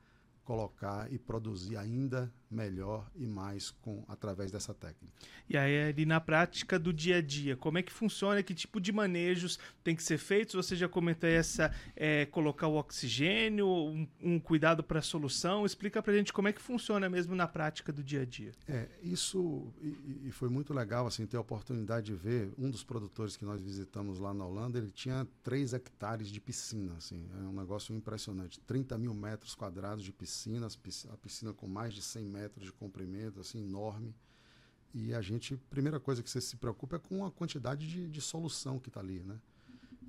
colocar 0.44 1.12
e 1.12 1.18
produzir 1.18 1.76
ainda 1.76 2.32
melhor 2.50 3.10
e 3.16 3.26
mais 3.26 3.70
com 3.70 4.04
através 4.06 4.52
dessa 4.52 4.74
técnica. 4.74 5.14
E 5.48 5.56
aí 5.56 5.88
ali 5.88 6.04
na 6.04 6.20
prática 6.20 6.78
do 6.78 6.92
dia 6.92 7.16
a 7.16 7.22
dia, 7.22 7.56
como 7.56 7.78
é 7.78 7.82
que 7.82 7.92
funciona? 7.92 8.42
Que 8.42 8.54
tipo 8.54 8.80
de 8.80 8.92
manejos 8.92 9.58
tem 9.82 9.96
que 9.96 10.02
ser 10.02 10.18
feitos? 10.18 10.54
Você 10.54 10.76
já 10.76 10.88
comentou 10.88 11.28
essa 11.28 11.74
é, 11.96 12.26
colocar 12.26 12.66
o 12.66 12.76
oxigênio, 12.76 13.66
um, 13.66 14.06
um 14.20 14.38
cuidado 14.38 14.82
para 14.82 14.98
a 14.98 15.02
solução. 15.02 15.64
Explica 15.64 16.02
para 16.02 16.12
a 16.12 16.16
gente 16.16 16.32
como 16.32 16.48
é 16.48 16.52
que 16.52 16.60
funciona 16.60 17.08
mesmo 17.08 17.34
na 17.34 17.48
prática 17.48 17.92
do 17.92 18.02
dia 18.02 18.22
a 18.22 18.24
dia. 18.24 18.52
É 18.68 18.88
isso 19.02 19.72
e, 19.80 20.28
e 20.28 20.30
foi 20.30 20.48
muito 20.48 20.74
legal 20.74 21.06
assim 21.06 21.26
ter 21.26 21.36
a 21.36 21.40
oportunidade 21.40 22.06
de 22.06 22.14
ver 22.14 22.52
um 22.58 22.70
dos 22.70 22.84
produtores 22.84 23.36
que 23.36 23.44
nós 23.44 23.60
visitamos 23.60 24.18
lá 24.18 24.34
na 24.34 24.44
Holanda. 24.44 24.78
Ele 24.78 24.90
tinha 24.90 25.26
3 25.42 25.72
hectares 25.74 26.28
de 26.28 26.40
piscina, 26.40 26.94
assim, 26.96 27.26
é 27.34 27.44
um 27.44 27.52
negócio 27.52 27.94
impressionante, 27.94 28.60
30 28.60 28.98
mil 28.98 29.14
metros 29.14 29.54
quadrados 29.54 30.04
de 30.04 30.12
piscina, 30.12 30.31
a 31.10 31.16
piscina 31.16 31.52
com 31.52 31.66
mais 31.66 31.94
de 31.94 32.02
100 32.02 32.24
metros 32.28 32.64
de 32.64 32.72
comprimento, 32.72 33.40
assim, 33.40 33.58
enorme. 33.58 34.14
E 34.94 35.14
a 35.14 35.22
gente, 35.22 35.56
primeira 35.56 35.98
coisa 35.98 36.22
que 36.22 36.30
você 36.30 36.40
se 36.40 36.56
preocupa 36.56 36.96
é 36.96 36.98
com 36.98 37.24
a 37.24 37.30
quantidade 37.30 37.88
de, 37.88 38.08
de 38.08 38.20
solução 38.20 38.78
que 38.78 38.88
está 38.88 39.00
ali, 39.00 39.22
né? 39.22 39.40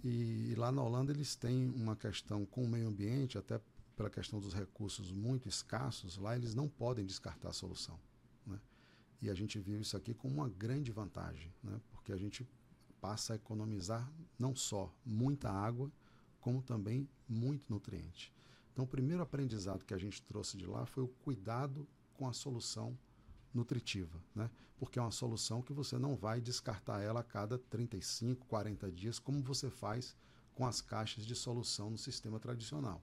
E, 0.03 0.51
e 0.51 0.55
lá 0.55 0.71
na 0.71 0.83
Holanda 0.83 1.13
eles 1.13 1.35
têm 1.35 1.69
uma 1.69 1.95
questão 1.95 2.45
com 2.45 2.63
o 2.65 2.67
meio 2.67 2.87
ambiente, 2.87 3.37
até 3.37 3.61
pela 3.95 4.09
questão 4.09 4.39
dos 4.39 4.53
recursos 4.53 5.11
muito 5.11 5.47
escassos, 5.47 6.17
lá 6.17 6.35
eles 6.35 6.53
não 6.53 6.67
podem 6.67 7.05
descartar 7.05 7.49
a 7.49 7.53
solução. 7.53 7.97
Né? 8.45 8.59
E 9.21 9.29
a 9.29 9.33
gente 9.33 9.59
viu 9.59 9.79
isso 9.79 9.95
aqui 9.95 10.13
como 10.13 10.33
uma 10.33 10.49
grande 10.49 10.91
vantagem, 10.91 11.53
né? 11.63 11.79
porque 11.91 12.11
a 12.11 12.17
gente 12.17 12.47
passa 12.99 13.33
a 13.33 13.35
economizar 13.35 14.11
não 14.37 14.55
só 14.55 14.93
muita 15.05 15.49
água, 15.49 15.91
como 16.41 16.61
também 16.61 17.07
muito 17.27 17.65
nutriente. 17.69 18.33
Então, 18.73 18.85
o 18.85 18.87
primeiro 18.87 19.21
aprendizado 19.21 19.85
que 19.85 19.93
a 19.93 19.97
gente 19.97 20.21
trouxe 20.23 20.57
de 20.57 20.65
lá 20.65 20.85
foi 20.85 21.03
o 21.03 21.07
cuidado 21.07 21.87
com 22.15 22.27
a 22.27 22.33
solução 22.33 22.97
nutritiva, 23.53 24.19
né? 24.33 24.49
Porque 24.79 24.97
é 24.97 25.01
uma 25.01 25.11
solução 25.11 25.61
que 25.61 25.71
você 25.71 25.97
não 25.97 26.15
vai 26.15 26.41
descartar 26.41 27.01
ela 27.01 27.19
a 27.19 27.23
cada 27.23 27.57
35, 27.57 28.45
40 28.47 28.91
dias, 28.91 29.19
como 29.19 29.41
você 29.43 29.69
faz 29.69 30.15
com 30.55 30.65
as 30.65 30.81
caixas 30.81 31.25
de 31.25 31.35
solução 31.35 31.91
no 31.91 31.97
sistema 31.97 32.39
tradicional. 32.39 33.01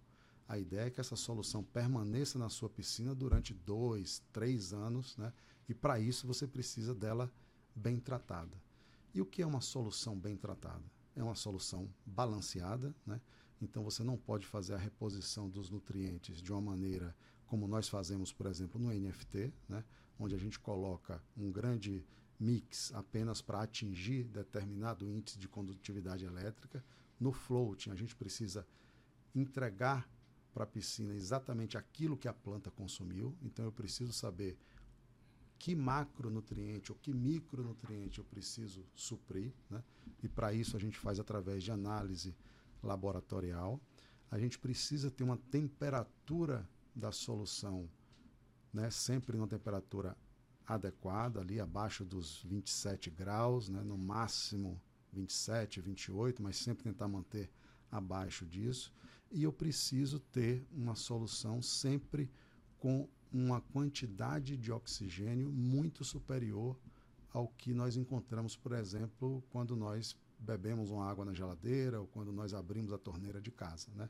A 0.48 0.58
ideia 0.58 0.86
é 0.86 0.90
que 0.90 1.00
essa 1.00 1.14
solução 1.14 1.62
permaneça 1.62 2.36
na 2.36 2.48
sua 2.48 2.68
piscina 2.68 3.14
durante 3.14 3.54
dois, 3.54 4.20
três 4.32 4.72
anos, 4.72 5.16
né? 5.16 5.32
E 5.68 5.74
para 5.74 6.00
isso 6.00 6.26
você 6.26 6.48
precisa 6.48 6.92
dela 6.92 7.32
bem 7.72 8.00
tratada. 8.00 8.60
E 9.14 9.20
o 9.20 9.26
que 9.26 9.42
é 9.42 9.46
uma 9.46 9.60
solução 9.60 10.18
bem 10.18 10.36
tratada? 10.36 10.82
É 11.14 11.22
uma 11.22 11.36
solução 11.36 11.88
balanceada, 12.04 12.92
né? 13.06 13.20
Então 13.60 13.82
você 13.82 14.02
não 14.02 14.16
pode 14.16 14.46
fazer 14.46 14.74
a 14.74 14.78
reposição 14.78 15.48
dos 15.48 15.70
nutrientes 15.70 16.40
de 16.40 16.52
uma 16.52 16.60
maneira 16.60 17.14
como 17.46 17.66
nós 17.66 17.88
fazemos, 17.88 18.32
por 18.32 18.46
exemplo, 18.46 18.80
no 18.80 18.92
NFT, 18.92 19.52
né? 19.68 19.84
onde 20.18 20.34
a 20.36 20.38
gente 20.38 20.58
coloca 20.58 21.20
um 21.36 21.50
grande 21.50 22.06
mix 22.38 22.92
apenas 22.94 23.42
para 23.42 23.60
atingir 23.60 24.24
determinado 24.24 25.10
índice 25.10 25.36
de 25.36 25.48
condutividade 25.48 26.24
elétrica. 26.24 26.84
No 27.18 27.32
floating, 27.32 27.90
a 27.90 27.96
gente 27.96 28.14
precisa 28.14 28.66
entregar 29.34 30.08
para 30.54 30.64
a 30.64 30.66
piscina 30.66 31.12
exatamente 31.14 31.76
aquilo 31.76 32.16
que 32.16 32.28
a 32.28 32.32
planta 32.32 32.70
consumiu. 32.70 33.36
Então, 33.42 33.64
eu 33.64 33.72
preciso 33.72 34.12
saber 34.12 34.56
que 35.58 35.74
macronutriente 35.74 36.90
ou 36.90 36.98
que 36.98 37.12
micronutriente 37.12 38.18
eu 38.18 38.24
preciso 38.24 38.84
suprir. 38.94 39.52
Né? 39.68 39.82
E 40.22 40.28
para 40.28 40.54
isso, 40.54 40.76
a 40.76 40.80
gente 40.80 40.98
faz 40.98 41.18
através 41.18 41.62
de 41.62 41.70
análise 41.70 42.34
laboratorial. 42.82 43.80
A 44.30 44.38
gente 44.38 44.58
precisa 44.58 45.10
ter 45.10 45.24
uma 45.24 45.36
temperatura 45.36 46.68
da 46.94 47.12
solução, 47.12 47.88
né? 48.72 48.90
sempre 48.90 49.36
numa 49.36 49.48
temperatura 49.48 50.16
adequada, 50.66 51.40
ali 51.40 51.60
abaixo 51.60 52.04
dos 52.04 52.42
27 52.44 53.10
graus, 53.10 53.68
né? 53.68 53.82
no 53.82 53.98
máximo 53.98 54.80
27, 55.12 55.80
28, 55.80 56.42
mas 56.42 56.56
sempre 56.56 56.84
tentar 56.84 57.08
manter 57.08 57.50
abaixo 57.90 58.46
disso. 58.46 58.92
E 59.30 59.42
eu 59.42 59.52
preciso 59.52 60.20
ter 60.20 60.66
uma 60.72 60.94
solução 60.94 61.60
sempre 61.62 62.30
com 62.78 63.08
uma 63.32 63.60
quantidade 63.60 64.56
de 64.56 64.72
oxigênio 64.72 65.50
muito 65.50 66.04
superior 66.04 66.76
ao 67.32 67.48
que 67.48 67.72
nós 67.72 67.96
encontramos, 67.96 68.56
por 68.56 68.72
exemplo, 68.72 69.42
quando 69.50 69.76
nós 69.76 70.16
bebemos 70.40 70.90
uma 70.90 71.08
água 71.08 71.24
na 71.24 71.34
geladeira 71.34 72.00
ou 72.00 72.06
quando 72.06 72.32
nós 72.32 72.54
abrimos 72.54 72.92
a 72.92 72.98
torneira 72.98 73.40
de 73.40 73.50
casa. 73.50 73.88
Né? 73.94 74.08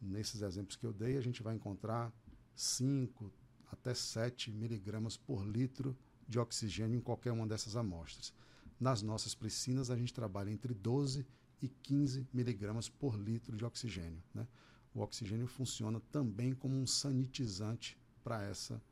Nesses 0.00 0.42
exemplos 0.42 0.76
que 0.76 0.84
eu 0.84 0.92
dei, 0.92 1.16
a 1.16 1.20
gente 1.20 1.42
vai 1.42 1.54
encontrar 1.54 2.12
5 2.54 3.32
até 3.70 3.94
7 3.94 4.50
miligramas 4.50 5.16
por 5.16 5.46
litro 5.46 5.96
de 6.28 6.38
oxigênio 6.38 6.96
em 6.96 7.00
qualquer 7.00 7.32
uma 7.32 7.46
dessas 7.46 7.76
amostras. 7.76 8.32
Nas 8.78 9.02
nossas 9.02 9.34
piscinas, 9.34 9.90
a 9.90 9.96
gente 9.96 10.12
trabalha 10.12 10.50
entre 10.50 10.74
12 10.74 11.26
e 11.62 11.68
15 11.68 12.26
miligramas 12.32 12.88
por 12.88 13.16
litro 13.16 13.56
de 13.56 13.64
oxigênio. 13.64 14.22
Né? 14.34 14.46
O 14.92 15.00
oxigênio 15.00 15.46
funciona 15.46 16.00
também 16.12 16.54
como 16.54 16.76
um 16.76 16.86
sanitizante 16.86 17.98
para 18.22 18.42
essa, 18.42 18.82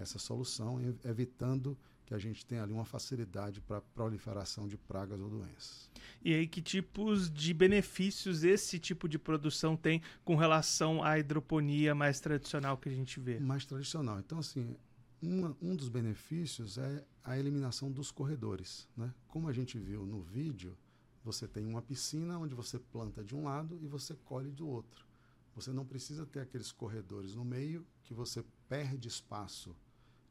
essa 0.00 0.18
solução, 0.18 0.78
evitando 1.04 1.78
que 2.06 2.14
a 2.14 2.18
gente 2.18 2.44
tenha 2.44 2.62
ali 2.62 2.72
uma 2.72 2.84
facilidade 2.84 3.60
para 3.60 3.78
a 3.78 3.80
proliferação 3.80 4.68
de 4.68 4.76
pragas 4.76 5.20
ou 5.20 5.28
doenças. 5.28 5.90
E 6.22 6.34
aí, 6.34 6.46
que 6.46 6.60
tipos 6.60 7.30
de 7.30 7.54
benefícios 7.54 8.44
esse 8.44 8.78
tipo 8.78 9.08
de 9.08 9.18
produção 9.18 9.76
tem 9.76 10.02
com 10.24 10.36
relação 10.36 11.02
à 11.02 11.18
hidroponia 11.18 11.94
mais 11.94 12.20
tradicional 12.20 12.76
que 12.76 12.88
a 12.88 12.92
gente 12.92 13.18
vê? 13.20 13.38
Mais 13.40 13.64
tradicional. 13.64 14.18
Então, 14.18 14.38
assim, 14.38 14.76
uma, 15.20 15.56
um 15.60 15.74
dos 15.74 15.88
benefícios 15.88 16.78
é 16.78 17.04
a 17.22 17.38
eliminação 17.38 17.90
dos 17.90 18.10
corredores. 18.10 18.88
Né? 18.96 19.12
Como 19.28 19.48
a 19.48 19.52
gente 19.52 19.78
viu 19.78 20.04
no 20.04 20.20
vídeo, 20.22 20.76
você 21.24 21.48
tem 21.48 21.64
uma 21.64 21.80
piscina 21.80 22.38
onde 22.38 22.54
você 22.54 22.78
planta 22.78 23.24
de 23.24 23.34
um 23.34 23.44
lado 23.44 23.78
e 23.82 23.86
você 23.86 24.14
colhe 24.24 24.50
do 24.50 24.68
outro. 24.68 25.06
Você 25.54 25.72
não 25.72 25.86
precisa 25.86 26.26
ter 26.26 26.40
aqueles 26.40 26.70
corredores 26.70 27.34
no 27.34 27.44
meio 27.44 27.86
que 28.02 28.12
você 28.12 28.44
perde 28.68 29.08
espaço 29.08 29.74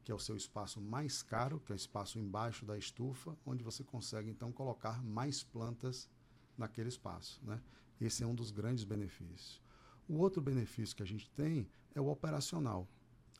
que 0.04 0.12
é 0.12 0.14
o 0.14 0.18
seu 0.18 0.36
espaço 0.36 0.80
mais 0.80 1.22
caro, 1.22 1.58
que 1.58 1.72
é 1.72 1.74
o 1.74 1.76
espaço 1.76 2.18
embaixo 2.18 2.66
da 2.66 2.76
estufa, 2.76 3.36
onde 3.44 3.64
você 3.64 3.82
consegue 3.82 4.28
então 4.28 4.52
colocar 4.52 5.02
mais 5.02 5.42
plantas 5.42 6.10
naquele 6.58 6.90
espaço. 6.90 7.40
Né? 7.42 7.60
Esse 8.00 8.22
é 8.22 8.26
um 8.26 8.34
dos 8.34 8.50
grandes 8.50 8.84
benefícios. 8.84 9.62
O 10.06 10.18
outro 10.18 10.42
benefício 10.42 10.94
que 10.94 11.02
a 11.02 11.06
gente 11.06 11.30
tem 11.30 11.66
é 11.94 12.00
o 12.00 12.08
operacional. 12.08 12.86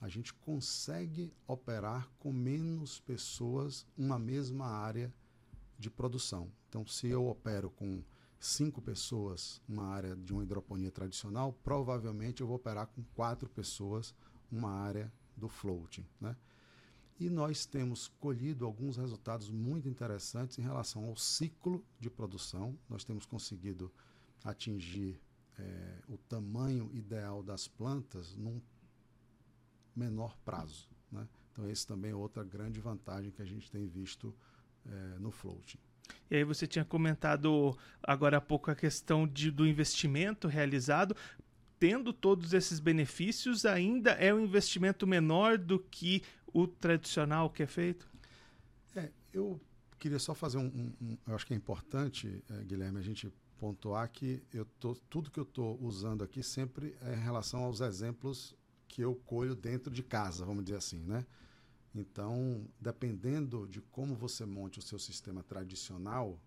A 0.01 0.09
gente 0.09 0.33
consegue 0.33 1.33
operar 1.47 2.11
com 2.19 2.33
menos 2.33 2.99
pessoas 3.01 3.87
uma 3.97 4.19
mesma 4.19 4.67
área 4.67 5.13
de 5.79 5.91
produção. 5.91 6.51
Então, 6.69 6.87
se 6.87 7.07
eu 7.09 7.29
opero 7.29 7.71
com 7.71 8.03
cinco 8.39 8.81
pessoas 8.81 9.61
uma 9.69 9.87
área 9.87 10.17
de 10.17 10.33
uma 10.33 10.43
hidroponia 10.43 10.91
tradicional, 10.91 11.53
provavelmente 11.63 12.41
eu 12.41 12.47
vou 12.47 12.57
operar 12.57 12.87
com 12.87 13.03
quatro 13.15 13.49
pessoas 13.51 14.15
uma 14.51 14.71
área 14.71 15.13
do 15.37 15.49
floating. 15.49 16.07
Né? 16.21 16.37
E 17.19 17.31
nós 17.31 17.65
temos 17.65 18.09
colhido 18.09 18.65
alguns 18.65 18.97
resultados 18.97 19.49
muito 19.49 19.89
interessantes 19.89 20.59
em 20.59 20.63
relação 20.63 21.05
ao 21.05 21.17
ciclo 21.17 21.85
de 22.01 22.11
produção. 22.11 22.77
Nós 22.89 23.05
temos 23.05 23.25
conseguido 23.25 23.93
atingir 24.43 25.21
é, 25.59 25.99
o 26.09 26.19
tamanho 26.19 26.91
ideal 26.93 27.43
das 27.43 27.69
plantas 27.69 28.35
num 28.37 28.61
menor 29.95 30.37
prazo. 30.45 30.89
Né? 31.11 31.27
Então, 31.53 31.71
esse 31.71 31.87
também 31.87 32.11
é 32.11 32.15
outra 32.15 32.43
grande 32.43 32.81
vantagem 32.81 33.31
que 33.31 33.41
a 33.41 33.47
gente 33.47 33.71
tem 33.71 33.87
visto 33.87 34.35
é, 34.87 35.19
no 35.19 35.31
floating. 35.31 35.79
E 36.31 36.37
aí 36.37 36.45
você 36.45 36.67
tinha 36.67 36.85
comentado 36.85 37.79
agora 38.03 38.39
há 38.39 38.41
pouco 38.41 38.71
a 38.71 38.75
questão 38.75 39.27
de, 39.27 39.51
do 39.51 39.67
investimento 39.67 40.49
realizado 40.49 41.17
tendo 41.85 42.15
todos 42.15 42.55
esses 42.55 42.81
benefícios, 42.81 43.67
ainda 43.67 44.13
é 44.13 44.33
um 44.33 44.41
investimento 44.41 45.07
menor 45.07 45.59
do 45.59 45.79
que 45.79 46.23
o 46.47 46.67
tradicional 46.67 47.51
que 47.51 47.63
é 47.63 47.67
feito? 47.67 48.11
É, 48.97 49.13
eu 49.31 49.61
queria 49.99 50.19
só 50.19 50.35
fazer 50.35 50.57
um. 50.57 50.65
um, 50.69 50.93
um 50.99 51.19
eu 51.27 51.35
acho 51.35 51.47
que 51.47 51.53
é 51.53 51.57
importante, 51.59 52.43
é, 52.49 52.65
Guilherme, 52.65 52.99
a 52.99 53.03
gente 53.03 53.31
pontuar 53.59 54.11
que 54.11 54.43
eu 54.51 54.65
tô, 54.81 54.95
tudo 55.11 55.31
que 55.31 55.39
eu 55.39 55.45
estou 55.45 55.79
usando 55.79 56.25
aqui 56.25 56.43
sempre 56.43 56.97
é 57.03 57.17
em 57.17 57.21
relação 57.21 57.63
aos 57.65 57.83
exemplos 57.83 58.55
que 58.89 59.03
eu 59.03 59.15
colho 59.15 59.55
dentro 59.55 59.93
de 59.93 60.03
casa, 60.03 60.43
vamos 60.43 60.65
dizer 60.65 60.79
assim, 60.79 61.01
né? 61.01 61.27
Então, 61.95 62.67
dependendo 62.81 63.69
de 63.69 63.83
como 63.83 64.15
você 64.15 64.47
monte 64.47 64.79
o 64.79 64.83
seu 64.83 64.99
sistema 64.99 65.43
tradicional 65.43 66.41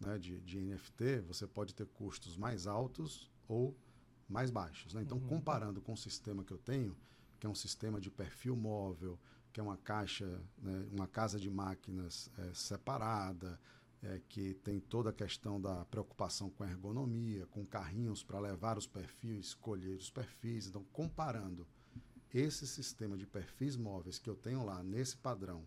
né, 0.00 0.18
de, 0.18 0.40
de 0.40 0.60
NFT, 0.60 1.20
você 1.28 1.46
pode 1.46 1.76
ter 1.76 1.86
custos 1.86 2.36
mais 2.36 2.66
altos 2.66 3.30
ou 3.46 3.78
mais 4.30 4.50
baixos. 4.50 4.94
Né? 4.94 5.02
Então, 5.02 5.18
uhum. 5.18 5.26
comparando 5.26 5.80
com 5.80 5.92
o 5.92 5.96
sistema 5.96 6.44
que 6.44 6.52
eu 6.52 6.58
tenho, 6.58 6.96
que 7.38 7.46
é 7.46 7.50
um 7.50 7.54
sistema 7.54 8.00
de 8.00 8.10
perfil 8.10 8.56
móvel, 8.56 9.18
que 9.52 9.58
é 9.58 9.62
uma 9.62 9.76
caixa, 9.76 10.40
né, 10.58 10.86
uma 10.92 11.08
casa 11.08 11.38
de 11.38 11.50
máquinas 11.50 12.30
é, 12.38 12.54
separada, 12.54 13.58
é, 14.02 14.20
que 14.28 14.54
tem 14.54 14.78
toda 14.78 15.10
a 15.10 15.12
questão 15.12 15.60
da 15.60 15.84
preocupação 15.86 16.48
com 16.50 16.64
ergonomia, 16.64 17.46
com 17.46 17.66
carrinhos 17.66 18.22
para 18.22 18.38
levar 18.38 18.78
os 18.78 18.86
perfis, 18.86 19.46
escolher 19.46 19.96
os 19.96 20.10
perfis. 20.10 20.66
Então, 20.66 20.84
comparando 20.92 21.66
esse 22.32 22.66
sistema 22.66 23.16
de 23.16 23.26
perfis 23.26 23.76
móveis 23.76 24.18
que 24.18 24.30
eu 24.30 24.36
tenho 24.36 24.64
lá 24.64 24.82
nesse 24.82 25.16
padrão 25.16 25.64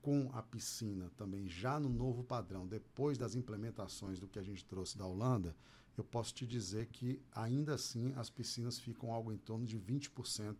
com 0.00 0.30
a 0.32 0.42
piscina 0.42 1.10
também 1.16 1.46
já 1.46 1.78
no 1.78 1.90
novo 1.90 2.24
padrão, 2.24 2.66
depois 2.66 3.18
das 3.18 3.34
implementações 3.34 4.18
do 4.18 4.26
que 4.26 4.38
a 4.38 4.42
gente 4.42 4.64
trouxe 4.64 4.96
da 4.96 5.06
Holanda, 5.06 5.54
eu 5.96 6.04
posso 6.04 6.34
te 6.34 6.46
dizer 6.46 6.86
que 6.86 7.20
ainda 7.32 7.74
assim 7.74 8.12
as 8.16 8.30
piscinas 8.30 8.78
ficam 8.78 9.12
algo 9.12 9.32
em 9.32 9.36
torno 9.36 9.66
de 9.66 9.78
20% 9.78 10.56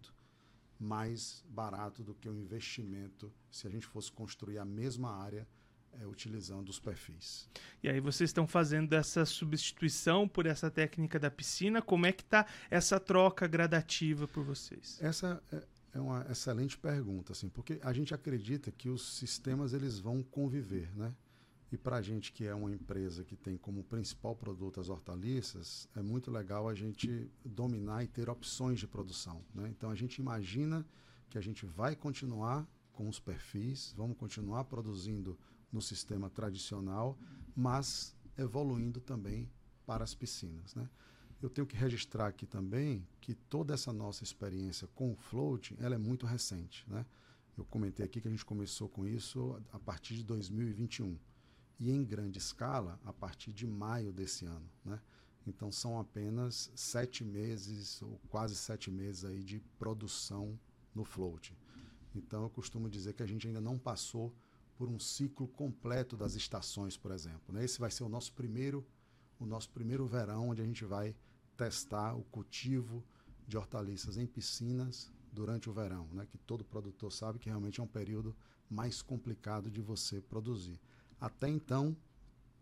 mais 0.78 1.44
barato 1.48 2.02
do 2.02 2.14
que 2.14 2.28
o 2.28 2.34
investimento 2.34 3.32
se 3.50 3.66
a 3.66 3.70
gente 3.70 3.86
fosse 3.86 4.10
construir 4.10 4.58
a 4.58 4.64
mesma 4.64 5.10
área 5.10 5.46
é, 5.98 6.06
utilizando 6.06 6.68
os 6.68 6.78
perfis. 6.78 7.48
E 7.82 7.88
aí 7.88 8.00
vocês 8.00 8.30
estão 8.30 8.46
fazendo 8.46 8.92
essa 8.94 9.24
substituição 9.26 10.28
por 10.28 10.46
essa 10.46 10.70
técnica 10.70 11.18
da 11.18 11.30
piscina. 11.30 11.82
Como 11.82 12.06
é 12.06 12.12
que 12.12 12.22
está 12.22 12.46
essa 12.70 12.98
troca 12.98 13.46
gradativa 13.46 14.26
por 14.28 14.44
vocês? 14.44 14.98
Essa 15.02 15.42
é, 15.52 15.62
é 15.94 16.00
uma 16.00 16.24
excelente 16.30 16.78
pergunta, 16.78 17.32
assim, 17.32 17.48
porque 17.48 17.78
a 17.82 17.92
gente 17.92 18.14
acredita 18.14 18.70
que 18.70 18.88
os 18.88 19.16
sistemas 19.16 19.74
eles 19.74 19.98
vão 19.98 20.22
conviver, 20.22 20.90
né? 20.96 21.14
E 21.72 21.78
para 21.78 21.98
a 21.98 22.02
gente 22.02 22.32
que 22.32 22.44
é 22.44 22.54
uma 22.54 22.72
empresa 22.72 23.24
que 23.24 23.36
tem 23.36 23.56
como 23.56 23.84
principal 23.84 24.34
produto 24.34 24.80
as 24.80 24.88
hortaliças, 24.88 25.88
é 25.94 26.02
muito 26.02 26.30
legal 26.30 26.68
a 26.68 26.74
gente 26.74 27.30
dominar 27.44 28.02
e 28.02 28.08
ter 28.08 28.28
opções 28.28 28.80
de 28.80 28.88
produção. 28.88 29.44
Né? 29.54 29.68
Então 29.68 29.88
a 29.88 29.94
gente 29.94 30.16
imagina 30.16 30.84
que 31.28 31.38
a 31.38 31.40
gente 31.40 31.64
vai 31.64 31.94
continuar 31.94 32.68
com 32.92 33.08
os 33.08 33.20
perfis, 33.20 33.94
vamos 33.96 34.16
continuar 34.16 34.64
produzindo 34.64 35.38
no 35.72 35.80
sistema 35.80 36.28
tradicional, 36.28 37.16
mas 37.54 38.16
evoluindo 38.36 39.00
também 39.00 39.48
para 39.86 40.02
as 40.02 40.12
piscinas. 40.12 40.74
Né? 40.74 40.90
Eu 41.40 41.48
tenho 41.48 41.68
que 41.68 41.76
registrar 41.76 42.26
aqui 42.26 42.46
também 42.46 43.06
que 43.20 43.32
toda 43.32 43.74
essa 43.74 43.92
nossa 43.92 44.24
experiência 44.24 44.88
com 44.88 45.12
o 45.12 45.16
floating 45.16 45.76
ela 45.78 45.94
é 45.94 45.98
muito 45.98 46.26
recente. 46.26 46.84
Né? 46.90 47.06
Eu 47.56 47.64
comentei 47.64 48.04
aqui 48.04 48.20
que 48.20 48.26
a 48.26 48.30
gente 48.30 48.44
começou 48.44 48.88
com 48.88 49.06
isso 49.06 49.56
a 49.72 49.78
partir 49.78 50.16
de 50.16 50.24
2021 50.24 51.16
e 51.80 51.90
em 51.90 52.04
grande 52.04 52.38
escala 52.38 53.00
a 53.04 53.12
partir 53.12 53.52
de 53.52 53.66
maio 53.66 54.12
desse 54.12 54.44
ano. 54.44 54.70
Né? 54.84 55.00
Então 55.46 55.72
são 55.72 55.98
apenas 55.98 56.70
sete 56.76 57.24
meses 57.24 58.02
ou 58.02 58.20
quase 58.28 58.54
sete 58.54 58.90
meses 58.90 59.24
aí 59.24 59.42
de 59.42 59.58
produção 59.78 60.60
no 60.94 61.04
float. 61.04 61.56
Então 62.14 62.42
eu 62.42 62.50
costumo 62.50 62.88
dizer 62.90 63.14
que 63.14 63.22
a 63.22 63.26
gente 63.26 63.46
ainda 63.46 63.60
não 63.60 63.78
passou 63.78 64.34
por 64.76 64.88
um 64.88 64.98
ciclo 64.98 65.48
completo 65.48 66.16
das 66.16 66.34
estações, 66.34 66.96
por 66.96 67.12
exemplo. 67.12 67.54
Né? 67.54 67.64
Esse 67.64 67.80
vai 67.80 67.90
ser 67.90 68.04
o 68.04 68.08
nosso 68.08 68.32
primeiro 68.34 68.86
o 69.38 69.46
nosso 69.46 69.70
primeiro 69.70 70.06
verão 70.06 70.50
onde 70.50 70.60
a 70.60 70.64
gente 70.66 70.84
vai 70.84 71.16
testar 71.56 72.14
o 72.14 72.22
cultivo 72.24 73.02
de 73.48 73.56
hortaliças 73.56 74.18
em 74.18 74.26
piscinas 74.26 75.10
durante 75.32 75.70
o 75.70 75.72
verão, 75.72 76.06
né? 76.12 76.26
que 76.26 76.36
todo 76.36 76.62
produtor 76.62 77.10
sabe 77.10 77.38
que 77.38 77.48
realmente 77.48 77.80
é 77.80 77.82
um 77.82 77.86
período 77.86 78.36
mais 78.68 79.00
complicado 79.00 79.70
de 79.70 79.80
você 79.80 80.20
produzir. 80.20 80.78
Até 81.20 81.48
então, 81.48 81.96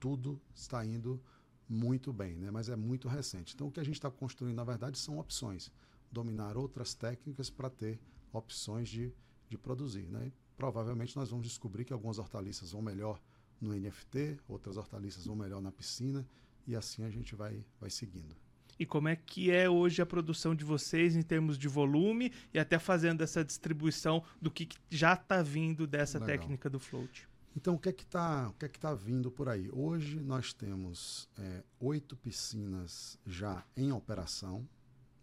tudo 0.00 0.41
está 0.55 0.85
indo 0.85 1.23
muito 1.69 2.12
bem, 2.12 2.35
né? 2.37 2.50
mas 2.50 2.69
é 2.69 2.77
muito 2.77 3.09
recente. 3.09 3.55
Então, 3.55 3.69
o 3.69 3.71
que 3.71 3.81
a 3.81 3.85
gente 3.85 3.97
está 3.97 4.11
construindo, 4.11 4.57
na 4.57 4.65
verdade, 4.65 4.99
são 4.99 5.19
opções. 5.19 5.71
Dominar 6.11 6.57
outras 6.57 6.95
técnicas 6.95 7.50
para 7.50 7.69
ter 7.69 8.00
opções 8.33 8.88
de, 8.88 9.12
de 9.49 9.59
produzir. 9.59 10.09
Né? 10.11 10.29
E, 10.29 10.33
provavelmente 10.59 11.17
nós 11.17 11.31
vamos 11.31 11.47
descobrir 11.47 11.85
que 11.85 11.93
algumas 11.93 12.19
hortaliças 12.19 12.73
vão 12.73 12.83
melhor 12.83 13.21
no 13.61 13.73
NFT, 13.73 14.38
outras 14.49 14.77
hortaliças 14.77 15.25
vão 15.25 15.37
melhor 15.37 15.62
na 15.62 15.71
piscina, 15.71 16.27
e 16.67 16.75
assim 16.75 17.05
a 17.05 17.11
gente 17.11 17.35
vai, 17.35 17.65
vai 17.81 17.91
seguindo. 17.91 18.37
E 18.79 18.87
como 18.87 19.09
é 19.09 19.17
que 19.17 19.50
é 19.50 19.69
hoje 19.69 20.00
a 20.03 20.07
produção 20.07 20.55
de 20.55 20.65
vocês 20.65 21.17
em 21.17 21.23
termos 21.23 21.59
de 21.59 21.67
volume 21.67 22.33
e 22.55 22.59
até 22.59 22.79
fazendo 22.79 23.23
essa 23.23 23.45
distribuição 23.45 24.23
do 24.41 24.50
que 24.50 24.69
já 24.88 25.15
está 25.15 25.43
vindo 25.43 25.87
dessa 25.87 26.19
Legal. 26.19 26.38
técnica 26.38 26.71
do 26.71 26.79
float? 26.79 27.29
Então, 27.57 27.75
o 27.75 27.78
que 27.78 27.88
é 27.88 27.93
que 27.93 28.05
está 28.05 28.52
é 28.61 28.69
tá 28.69 28.95
vindo 28.95 29.31
por 29.31 29.49
aí? 29.49 29.69
Hoje 29.73 30.21
nós 30.21 30.52
temos 30.52 31.28
é, 31.37 31.64
oito 31.81 32.17
piscinas 32.17 33.19
já 33.26 33.64
em 33.76 33.90
operação, 33.90 34.69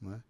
né? 0.01 0.22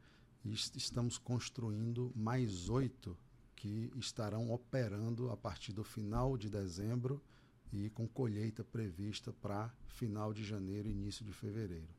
e 0.44 0.54
estamos 0.54 1.18
construindo 1.18 2.12
mais 2.16 2.70
oito 2.70 3.18
que 3.56 3.92
estarão 3.96 4.52
operando 4.52 5.32
a 5.32 5.38
partir 5.38 5.74
do 5.74 5.84
final 5.84 6.38
de 6.38 6.50
dezembro 6.50 7.20
e 7.74 7.90
com 7.90 8.08
colheita 8.08 8.64
prevista 8.64 9.34
para 9.34 9.74
final 9.88 10.34
de 10.34 10.44
janeiro, 10.44 10.88
início 10.88 11.26
de 11.26 11.34
fevereiro. 11.34 11.90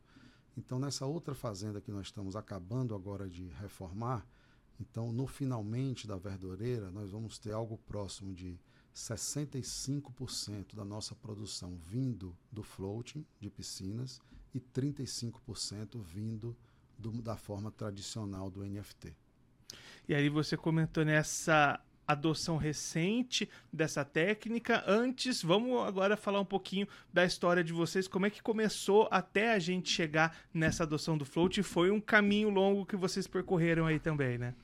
Então, 0.57 0.79
nessa 0.79 1.05
outra 1.05 1.35
fazenda 1.35 1.81
que 1.81 1.91
nós 1.91 2.07
estamos 2.07 2.37
acabando 2.37 2.95
agora 2.95 3.29
de 3.29 3.49
reformar, 3.49 4.25
então 4.79 5.13
no 5.13 5.27
finalmente 5.27 6.07
da 6.07 6.17
verdureira, 6.17 6.91
nós 6.91 7.11
vamos 7.11 7.39
ter 7.39 7.53
algo 7.53 7.77
próximo 7.79 8.33
de 8.33 8.59
65% 8.97 10.75
da 10.75 10.85
nossa 10.85 11.15
produção 11.15 11.77
vindo 11.77 12.35
do 12.51 12.63
floating 12.63 13.27
de 13.39 13.51
piscinas 13.51 14.23
e 14.55 14.59
35% 14.59 16.01
vindo 16.03 16.57
do, 16.99 17.13
da 17.21 17.37
forma 17.37 17.71
tradicional 17.71 18.51
do 18.51 18.65
NFT. 18.65 19.15
E 20.09 20.15
aí 20.15 20.31
você 20.31 20.57
comentou 20.57 21.05
nessa 21.05 21.79
adoção 22.09 22.57
recente 22.57 23.51
dessa 23.71 24.03
técnica. 24.03 24.83
Antes, 24.87 25.43
vamos 25.43 25.87
agora 25.87 26.17
falar 26.17 26.41
um 26.41 26.45
pouquinho 26.45 26.89
da 27.13 27.25
história 27.25 27.63
de 27.63 27.75
vocês, 27.75 28.09
como 28.09 28.25
é 28.25 28.31
que 28.31 28.43
começou 28.43 29.09
até 29.11 29.53
a 29.53 29.59
gente 29.59 29.91
chegar 29.91 30.39
nessa 30.55 30.85
adoção 30.85 31.19
do 31.19 31.27
float. 31.27 31.63
Foi 31.63 31.91
um 31.91 32.01
caminho 32.01 32.49
longo 32.49 32.87
que 32.87 32.97
vocês 32.97 33.27
percorreram 33.27 33.85
aí 33.85 33.99
também, 33.99 34.39
né? 34.39 34.55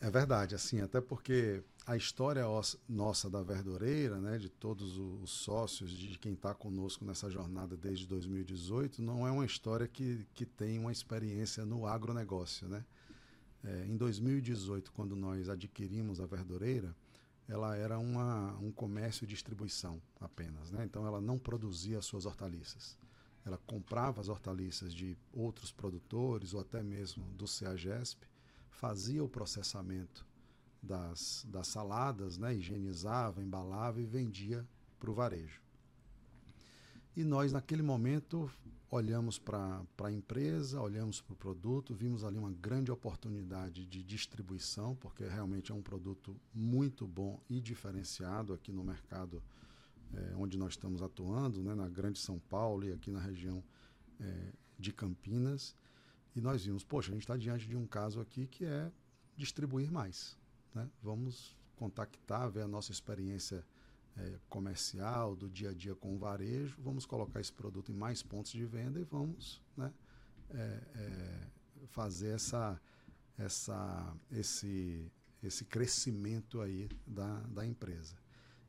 É 0.00 0.10
verdade, 0.10 0.54
assim, 0.54 0.82
até 0.82 1.00
porque 1.00 1.62
a 1.86 1.96
história 1.96 2.44
nossa 2.88 3.28
da 3.28 3.42
Verdureira, 3.42 4.18
né, 4.18 4.38
de 4.38 4.48
todos 4.48 4.96
os 4.96 5.30
sócios, 5.30 5.90
de 5.90 6.18
quem 6.18 6.32
está 6.32 6.54
conosco 6.54 7.04
nessa 7.04 7.28
jornada 7.28 7.76
desde 7.76 8.06
2018, 8.06 9.02
não 9.02 9.26
é 9.26 9.30
uma 9.30 9.44
história 9.44 9.86
que, 9.86 10.26
que 10.32 10.46
tem 10.46 10.78
uma 10.78 10.90
experiência 10.90 11.66
no 11.66 11.86
agronegócio. 11.86 12.66
Né? 12.68 12.82
É, 13.62 13.84
em 13.86 13.98
2018, 13.98 14.92
quando 14.92 15.14
nós 15.14 15.50
adquirimos 15.50 16.20
a 16.20 16.26
Verdureira, 16.26 16.96
ela 17.46 17.76
era 17.76 17.98
uma, 17.98 18.56
um 18.60 18.72
comércio 18.72 19.24
e 19.24 19.28
distribuição 19.28 20.00
apenas. 20.18 20.70
Né? 20.70 20.84
Então, 20.86 21.06
ela 21.06 21.20
não 21.20 21.38
produzia 21.38 21.98
as 21.98 22.06
suas 22.06 22.24
hortaliças. 22.24 22.96
Ela 23.44 23.58
comprava 23.58 24.22
as 24.22 24.30
hortaliças 24.30 24.94
de 24.94 25.18
outros 25.34 25.70
produtores 25.70 26.54
ou 26.54 26.60
até 26.60 26.82
mesmo 26.82 27.26
do 27.34 27.46
CEAGESP, 27.46 28.26
fazia 28.70 29.22
o 29.22 29.28
processamento 29.28 30.26
das, 30.84 31.46
das 31.48 31.68
saladas, 31.68 32.38
né? 32.38 32.54
higienizava, 32.54 33.42
embalava 33.42 34.00
e 34.00 34.06
vendia 34.06 34.66
para 34.98 35.10
o 35.10 35.14
varejo. 35.14 35.60
E 37.16 37.22
nós, 37.24 37.52
naquele 37.52 37.82
momento, 37.82 38.50
olhamos 38.90 39.38
para 39.38 39.84
a 40.02 40.12
empresa, 40.12 40.80
olhamos 40.80 41.20
para 41.20 41.32
o 41.32 41.36
produto, 41.36 41.94
vimos 41.94 42.24
ali 42.24 42.38
uma 42.38 42.50
grande 42.50 42.90
oportunidade 42.90 43.84
de 43.86 44.02
distribuição, 44.02 44.94
porque 44.96 45.24
realmente 45.24 45.72
é 45.72 45.74
um 45.74 45.82
produto 45.82 46.36
muito 46.52 47.06
bom 47.06 47.40
e 47.48 47.60
diferenciado 47.60 48.52
aqui 48.52 48.72
no 48.72 48.84
mercado 48.84 49.42
é, 50.12 50.34
onde 50.36 50.56
nós 50.56 50.72
estamos 50.72 51.02
atuando, 51.02 51.62
né? 51.62 51.74
na 51.74 51.88
Grande 51.88 52.18
São 52.18 52.38
Paulo 52.38 52.84
e 52.84 52.92
aqui 52.92 53.10
na 53.10 53.20
região 53.20 53.62
é, 54.20 54.52
de 54.78 54.92
Campinas. 54.92 55.76
E 56.34 56.40
nós 56.40 56.64
vimos, 56.64 56.84
poxa, 56.84 57.10
a 57.10 57.14
gente 57.14 57.22
está 57.22 57.36
diante 57.36 57.68
de 57.68 57.76
um 57.76 57.86
caso 57.86 58.20
aqui 58.20 58.46
que 58.46 58.64
é 58.64 58.90
distribuir 59.36 59.90
mais. 59.90 60.36
Né? 60.74 60.90
Vamos 61.02 61.56
contactar, 61.76 62.50
ver 62.50 62.62
a 62.62 62.68
nossa 62.68 62.90
experiência 62.92 63.64
é, 64.16 64.38
comercial, 64.48 65.34
do 65.34 65.48
dia 65.48 65.70
a 65.70 65.74
dia 65.74 65.94
com 65.94 66.14
o 66.14 66.18
varejo, 66.18 66.76
vamos 66.82 67.04
colocar 67.06 67.40
esse 67.40 67.52
produto 67.52 67.90
em 67.90 67.94
mais 67.94 68.22
pontos 68.22 68.52
de 68.52 68.64
venda 68.64 69.00
e 69.00 69.04
vamos 69.04 69.62
né, 69.76 69.92
é, 70.50 70.80
é, 70.94 71.46
fazer 71.88 72.28
essa, 72.28 72.80
essa, 73.36 74.16
esse, 74.30 75.10
esse 75.42 75.64
crescimento 75.64 76.60
aí 76.60 76.88
da, 77.06 77.40
da 77.40 77.66
empresa. 77.66 78.16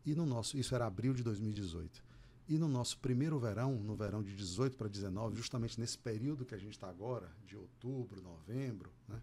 E 0.06 0.13
no 0.13 0.26
nosso, 0.26 0.58
isso 0.58 0.76
era 0.76 0.86
abril 0.86 1.13
de 1.13 1.24
2018. 1.24 2.04
E 2.48 2.60
no 2.60 2.68
nosso 2.68 3.00
primeiro 3.00 3.39
verão, 3.39 3.76
no 3.76 3.96
verão 3.96 4.22
de 4.22 4.36
18 4.36 4.78
para 4.78 4.88
19, 4.88 5.36
justamente 5.36 5.80
nesse 5.80 5.98
período 5.98 6.46
que 6.46 6.54
a 6.54 6.60
gente 6.60 6.74
está 6.74 6.88
agora, 6.88 7.32
de 7.44 7.58
outubro, 7.58 8.22
novembro, 8.22 8.91
né, 9.08 9.20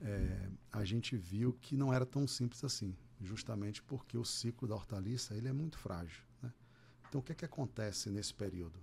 é, 0.00 0.50
a 0.72 0.84
gente 0.84 1.16
viu 1.16 1.52
que 1.52 1.76
não 1.76 1.92
era 1.92 2.06
tão 2.06 2.26
simples 2.26 2.62
assim, 2.64 2.96
justamente 3.20 3.82
porque 3.82 4.16
o 4.16 4.24
ciclo 4.24 4.68
da 4.68 4.74
hortaliça 4.74 5.34
ele 5.34 5.48
é 5.48 5.52
muito 5.52 5.78
frágil. 5.78 6.24
Né? 6.42 6.52
Então, 7.08 7.20
o 7.20 7.24
que, 7.24 7.32
é 7.32 7.34
que 7.34 7.44
acontece 7.44 8.10
nesse 8.10 8.34
período? 8.34 8.78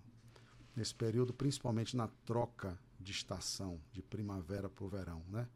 Nesse 0.76 0.94
período, 0.94 1.34
principalmente 1.34 1.96
na 1.96 2.08
troca 2.26 2.78
de 3.00 3.12
estação, 3.12 3.80
de 3.92 4.02
primavera 4.02 4.70
para 4.70 4.84
o 4.84 4.90
verão. 4.90 5.24
Né? 5.30 5.48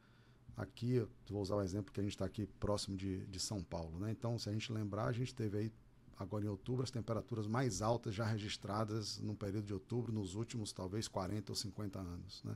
Aqui, 0.55 0.93
eu 0.93 1.09
vou 1.29 1.41
usar 1.41 1.55
o 1.55 1.61
exemplo 1.61 1.91
que 1.91 1.99
a 1.99 2.03
gente 2.03 2.13
está 2.13 2.25
aqui 2.25 2.45
próximo 2.45 2.95
de, 2.95 3.25
de 3.25 3.39
São 3.39 3.63
Paulo. 3.63 3.99
Né? 3.99 4.11
Então, 4.11 4.37
se 4.37 4.49
a 4.49 4.53
gente 4.53 4.71
lembrar, 4.71 5.05
a 5.05 5.11
gente 5.11 5.33
teve 5.33 5.57
aí, 5.57 5.73
agora 6.17 6.45
em 6.45 6.47
outubro, 6.47 6.83
as 6.83 6.91
temperaturas 6.91 7.47
mais 7.47 7.81
altas 7.81 8.15
já 8.15 8.25
registradas 8.25 9.19
no 9.19 9.35
período 9.35 9.65
de 9.65 9.73
outubro, 9.73 10.13
nos 10.13 10.35
últimos 10.35 10.71
talvez 10.71 11.07
40 11.07 11.51
ou 11.51 11.55
50 11.55 11.99
anos. 11.99 12.43
Né? 12.43 12.55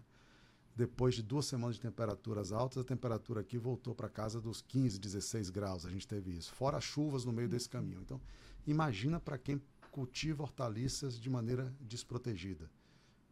Depois 0.75 1.13
de 1.13 1.21
duas 1.21 1.45
semanas 1.45 1.75
de 1.75 1.81
temperaturas 1.81 2.51
altas, 2.51 2.79
a 2.79 2.83
temperatura 2.83 3.41
aqui 3.41 3.57
voltou 3.57 3.93
para 3.93 4.09
casa 4.09 4.41
dos 4.41 4.61
15, 4.61 4.99
16 4.99 5.49
graus. 5.51 5.85
A 5.85 5.89
gente 5.89 6.07
teve 6.07 6.31
isso. 6.31 6.51
Fora 6.51 6.81
chuvas 6.81 7.25
no 7.25 7.31
meio 7.31 7.47
desse 7.47 7.69
caminho. 7.69 8.01
Então, 8.01 8.19
imagina 8.65 9.19
para 9.19 9.37
quem 9.37 9.61
cultiva 9.91 10.41
hortaliças 10.41 11.19
de 11.19 11.29
maneira 11.29 11.71
desprotegida, 11.79 12.71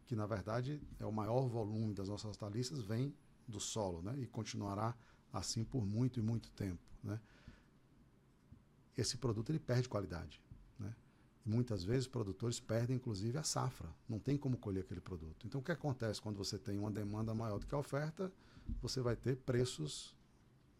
que 0.06 0.14
na 0.14 0.26
verdade 0.26 0.80
é 1.00 1.04
o 1.04 1.10
maior 1.10 1.48
volume 1.48 1.92
das 1.92 2.08
nossas 2.08 2.26
hortaliças 2.26 2.80
vem 2.82 3.12
do 3.48 3.58
solo, 3.58 4.00
né? 4.00 4.16
E 4.18 4.26
continuará 4.28 4.94
assim 5.32 5.64
por 5.64 5.84
muito 5.84 6.20
e 6.20 6.22
muito 6.22 6.48
tempo, 6.52 6.80
né? 7.02 7.20
Esse 8.96 9.16
produto 9.16 9.50
ele 9.50 9.58
perde 9.58 9.88
qualidade. 9.88 10.40
Muitas 11.44 11.82
vezes 11.82 12.06
produtores 12.06 12.60
perdem 12.60 12.96
inclusive 12.96 13.36
a 13.36 13.42
safra, 13.42 13.88
não 14.08 14.18
tem 14.18 14.36
como 14.36 14.56
colher 14.56 14.84
aquele 14.84 15.00
produto. 15.00 15.46
Então 15.46 15.60
o 15.60 15.64
que 15.64 15.72
acontece 15.72 16.20
quando 16.20 16.36
você 16.36 16.56
tem 16.56 16.78
uma 16.78 16.90
demanda 16.90 17.34
maior 17.34 17.58
do 17.58 17.66
que 17.66 17.74
a 17.74 17.78
oferta? 17.78 18.32
Você 18.80 19.00
vai 19.00 19.16
ter 19.16 19.36
preços 19.36 20.16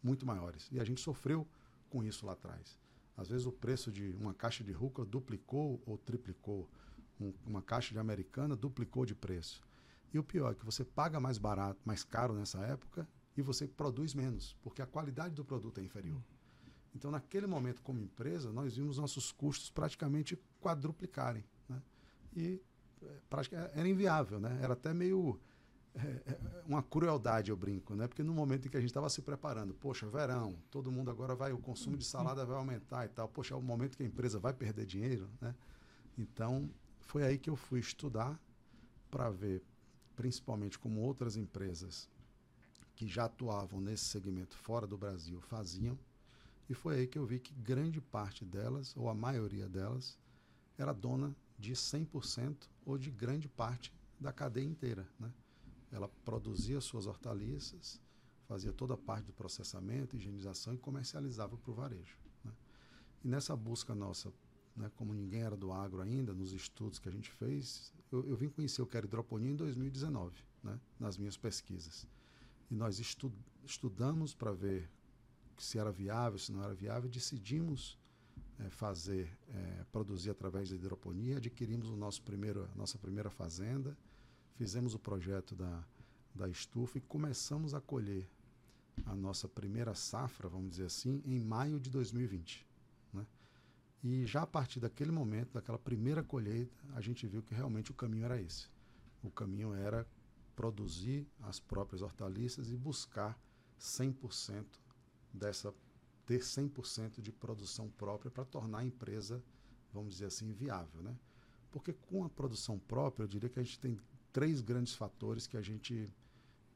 muito 0.02 0.24
maiores. 0.24 0.68
E 0.70 0.78
a 0.78 0.84
gente 0.84 1.00
sofreu 1.00 1.46
com 1.90 2.04
isso 2.04 2.24
lá 2.24 2.32
atrás. 2.32 2.78
Às 3.16 3.28
vezes 3.28 3.46
o 3.46 3.52
preço 3.52 3.90
de 3.90 4.16
uma 4.20 4.32
caixa 4.32 4.62
de 4.62 4.72
rúcula 4.72 5.06
duplicou 5.06 5.82
ou 5.84 5.98
triplicou. 5.98 6.68
Um, 7.20 7.32
uma 7.46 7.60
caixa 7.60 7.92
de 7.92 7.98
americana 7.98 8.56
duplicou 8.56 9.04
de 9.04 9.14
preço. 9.14 9.62
E 10.14 10.18
o 10.18 10.24
pior 10.24 10.52
é 10.52 10.54
que 10.54 10.64
você 10.64 10.84
paga 10.84 11.18
mais 11.18 11.38
barato, 11.38 11.80
mais 11.84 12.04
caro 12.04 12.34
nessa 12.34 12.60
época 12.60 13.08
e 13.36 13.42
você 13.42 13.66
produz 13.66 14.14
menos, 14.14 14.56
porque 14.62 14.82
a 14.82 14.86
qualidade 14.86 15.34
do 15.34 15.44
produto 15.44 15.78
é 15.78 15.82
inferior. 15.82 16.22
Então, 16.94 17.10
naquele 17.10 17.46
momento, 17.46 17.82
como 17.82 18.00
empresa, 18.00 18.52
nós 18.52 18.76
vimos 18.76 18.98
nossos 18.98 19.32
custos 19.32 19.70
praticamente 19.70 20.38
quadruplicarem. 20.60 21.44
Né? 21.68 21.82
E 22.36 22.62
é, 23.02 23.72
era 23.74 23.88
inviável, 23.88 24.38
né? 24.38 24.58
era 24.62 24.74
até 24.74 24.92
meio 24.92 25.40
é, 25.94 26.38
uma 26.66 26.82
crueldade, 26.82 27.50
eu 27.50 27.56
brinco, 27.56 27.94
né? 27.94 28.06
porque 28.06 28.22
no 28.22 28.34
momento 28.34 28.66
em 28.66 28.70
que 28.70 28.76
a 28.76 28.80
gente 28.80 28.90
estava 28.90 29.08
se 29.08 29.22
preparando, 29.22 29.74
poxa, 29.74 30.06
verão, 30.06 30.56
todo 30.70 30.92
mundo 30.92 31.10
agora 31.10 31.34
vai, 31.34 31.52
o 31.52 31.58
consumo 31.58 31.96
de 31.96 32.04
salada 32.04 32.44
vai 32.44 32.56
aumentar 32.56 33.06
e 33.06 33.08
tal, 33.08 33.28
poxa, 33.28 33.54
é 33.54 33.56
o 33.56 33.62
momento 33.62 33.96
que 33.96 34.02
a 34.02 34.06
empresa 34.06 34.38
vai 34.38 34.52
perder 34.52 34.86
dinheiro. 34.86 35.28
Né? 35.40 35.54
Então, 36.16 36.70
foi 37.00 37.24
aí 37.24 37.38
que 37.38 37.50
eu 37.50 37.56
fui 37.56 37.80
estudar 37.80 38.38
para 39.10 39.30
ver, 39.30 39.62
principalmente 40.14 40.78
como 40.78 41.00
outras 41.00 41.36
empresas 41.36 42.08
que 42.94 43.06
já 43.06 43.24
atuavam 43.24 43.80
nesse 43.80 44.04
segmento 44.04 44.56
fora 44.56 44.86
do 44.86 44.96
Brasil 44.96 45.40
faziam 45.40 45.98
e 46.72 46.74
foi 46.74 47.00
aí 47.00 47.06
que 47.06 47.18
eu 47.18 47.26
vi 47.26 47.38
que 47.38 47.52
grande 47.52 48.00
parte 48.00 48.46
delas, 48.46 48.96
ou 48.96 49.10
a 49.10 49.14
maioria 49.14 49.68
delas, 49.68 50.18
era 50.78 50.90
dona 50.94 51.36
de 51.58 51.74
100% 51.74 52.66
ou 52.86 52.96
de 52.96 53.10
grande 53.10 53.46
parte 53.46 53.92
da 54.18 54.32
cadeia 54.32 54.64
inteira. 54.64 55.06
Né? 55.20 55.30
Ela 55.90 56.08
produzia 56.24 56.80
suas 56.80 57.06
hortaliças, 57.06 58.00
fazia 58.48 58.72
toda 58.72 58.94
a 58.94 58.96
parte 58.96 59.26
do 59.26 59.34
processamento, 59.34 60.16
higienização 60.16 60.72
e 60.72 60.78
comercializava 60.78 61.58
para 61.58 61.70
o 61.70 61.74
varejo. 61.74 62.16
Né? 62.42 62.52
E 63.22 63.28
nessa 63.28 63.54
busca 63.54 63.94
nossa, 63.94 64.32
né, 64.74 64.90
como 64.96 65.12
ninguém 65.12 65.42
era 65.42 65.58
do 65.58 65.72
agro 65.72 66.00
ainda, 66.00 66.32
nos 66.32 66.54
estudos 66.54 66.98
que 66.98 67.06
a 67.06 67.12
gente 67.12 67.30
fez, 67.30 67.92
eu, 68.10 68.26
eu 68.26 68.34
vim 68.34 68.48
conhecer 68.48 68.80
o 68.80 68.86
que 68.86 68.96
era 68.96 69.04
hidroponia 69.04 69.50
em 69.50 69.56
2019, 69.56 70.42
né, 70.62 70.80
nas 70.98 71.18
minhas 71.18 71.36
pesquisas. 71.36 72.08
E 72.70 72.74
nós 72.74 72.98
estu 72.98 73.30
estudamos 73.62 74.34
para 74.34 74.52
ver 74.52 74.90
se 75.58 75.78
era 75.78 75.90
viável, 75.90 76.38
se 76.38 76.52
não 76.52 76.62
era 76.62 76.74
viável, 76.74 77.08
decidimos 77.08 77.98
é, 78.58 78.68
fazer, 78.70 79.36
é, 79.48 79.84
produzir 79.90 80.30
através 80.30 80.70
da 80.70 80.76
hidroponia, 80.76 81.38
adquirimos 81.38 81.88
o 81.88 81.96
nosso 81.96 82.22
primeiro, 82.22 82.68
a 82.72 82.76
nossa 82.76 82.98
primeira 82.98 83.30
fazenda, 83.30 83.96
fizemos 84.56 84.94
o 84.94 84.98
projeto 84.98 85.54
da, 85.54 85.84
da 86.34 86.48
estufa 86.48 86.98
e 86.98 87.00
começamos 87.00 87.74
a 87.74 87.80
colher 87.80 88.28
a 89.06 89.14
nossa 89.14 89.48
primeira 89.48 89.94
safra, 89.94 90.48
vamos 90.48 90.70
dizer 90.70 90.84
assim, 90.84 91.22
em 91.24 91.40
maio 91.40 91.80
de 91.80 91.90
2020. 91.90 92.66
Né? 93.12 93.26
E 94.04 94.26
já 94.26 94.42
a 94.42 94.46
partir 94.46 94.80
daquele 94.80 95.10
momento, 95.10 95.52
daquela 95.52 95.78
primeira 95.78 96.22
colheita, 96.22 96.76
a 96.94 97.00
gente 97.00 97.26
viu 97.26 97.42
que 97.42 97.54
realmente 97.54 97.90
o 97.90 97.94
caminho 97.94 98.24
era 98.24 98.40
esse. 98.40 98.68
O 99.22 99.30
caminho 99.30 99.74
era 99.74 100.06
produzir 100.54 101.26
as 101.40 101.58
próprias 101.58 102.02
hortaliças 102.02 102.70
e 102.70 102.76
buscar 102.76 103.38
100% 103.80 104.64
dessa 105.32 105.74
ter 106.26 106.40
100% 106.40 107.20
de 107.20 107.32
produção 107.32 107.88
própria 107.90 108.30
para 108.30 108.44
tornar 108.44 108.78
a 108.78 108.84
empresa, 108.84 109.42
vamos 109.92 110.14
dizer 110.14 110.26
assim, 110.26 110.52
viável, 110.52 111.02
né? 111.02 111.16
Porque 111.70 111.92
com 111.92 112.24
a 112.24 112.28
produção 112.28 112.78
própria, 112.78 113.24
eu 113.24 113.28
diria 113.28 113.48
que 113.48 113.58
a 113.58 113.62
gente 113.62 113.78
tem 113.78 113.98
três 114.32 114.60
grandes 114.60 114.94
fatores 114.94 115.46
que 115.46 115.56
a 115.56 115.62
gente 115.62 116.12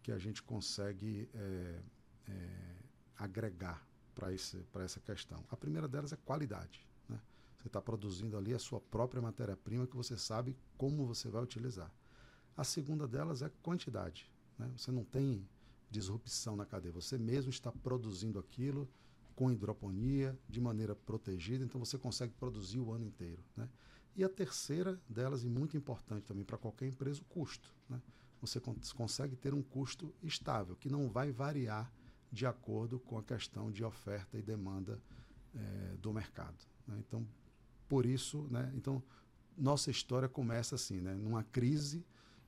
que 0.03 0.13
a 0.13 0.19
gente 0.19 0.41
consegue 0.41 1.29
é, 1.35 1.81
é, 2.29 2.77
agregar 3.19 3.85
para 4.15 4.85
essa 4.85 5.01
questão. 5.01 5.45
A 5.51 5.57
primeira 5.57 5.89
delas 5.89 6.13
é 6.13 6.17
qualidade. 6.17 6.87
Né? 7.09 7.21
Você 7.57 7.67
está 7.67 7.83
produzindo 7.83 8.37
ali 8.37 8.55
a 8.55 8.59
sua 8.59 8.81
própria 8.81 9.21
matéria-prima 9.21 9.85
que 9.85 9.97
você 9.97 10.17
sabe 10.17 10.57
como 10.79 11.05
você 11.05 11.29
vai 11.29 11.43
utilizar. 11.43 11.93
A 12.57 12.63
segunda 12.63 13.09
delas 13.09 13.43
é 13.43 13.51
quantidade. 13.63 14.31
Né? 14.57 14.73
Você 14.77 14.93
não 14.93 15.05
tem 15.05 15.47
disrupção 15.91 16.57
na 16.57 16.67
cadeia, 16.67 16.93
você 16.93 17.17
mesmo 17.19 17.51
está 17.51 17.71
produzindo 17.71 18.39
aquilo 18.39 18.89
com 19.37 19.51
hidroponia, 19.51 20.37
de 20.49 20.61
maneira 20.61 20.97
protegida, 20.97 21.63
então 21.63 21.79
você 21.79 21.99
consegue 21.99 22.33
produzir 22.33 22.81
o 22.81 22.91
ano 22.91 23.05
inteiro. 23.05 23.43
Né? 23.55 23.69
E 24.17 24.25
a 24.25 24.29
terceira 24.31 24.99
delas, 25.07 25.45
e 25.45 25.49
muito 25.49 25.77
importante 25.77 26.25
também 26.25 26.43
para 26.43 26.57
qualquer 26.57 26.87
empresa, 26.87 27.21
o 27.21 27.25
custo. 27.27 27.71
Né? 27.89 28.01
Você 28.41 28.59
consegue 28.95 29.37
ter 29.37 29.53
um 29.53 29.63
custo 29.63 30.13
estável, 30.23 30.75
que 30.75 30.89
não 30.89 31.11
vai 31.11 31.31
variar 31.31 31.93
de 32.33 32.47
acordo 32.47 32.99
com 32.99 33.19
a 33.19 33.23
questão 33.23 33.71
de 33.71 33.85
oferta 33.85 34.39
e 34.39 34.43
demanda 34.43 34.99
é, 35.55 35.97
do 36.01 36.13
mercado. 36.15 36.57
Né? 36.87 36.97
Então, 37.07 37.27
por 37.87 38.07
isso, 38.07 38.49
né? 38.51 38.73
então, 38.75 39.03
nossa 39.57 39.91
história 39.91 40.29
começa 40.29 40.75
assim, 40.75 41.01
né? 41.01 41.15
numa 41.15 41.45
crise 41.45 42.05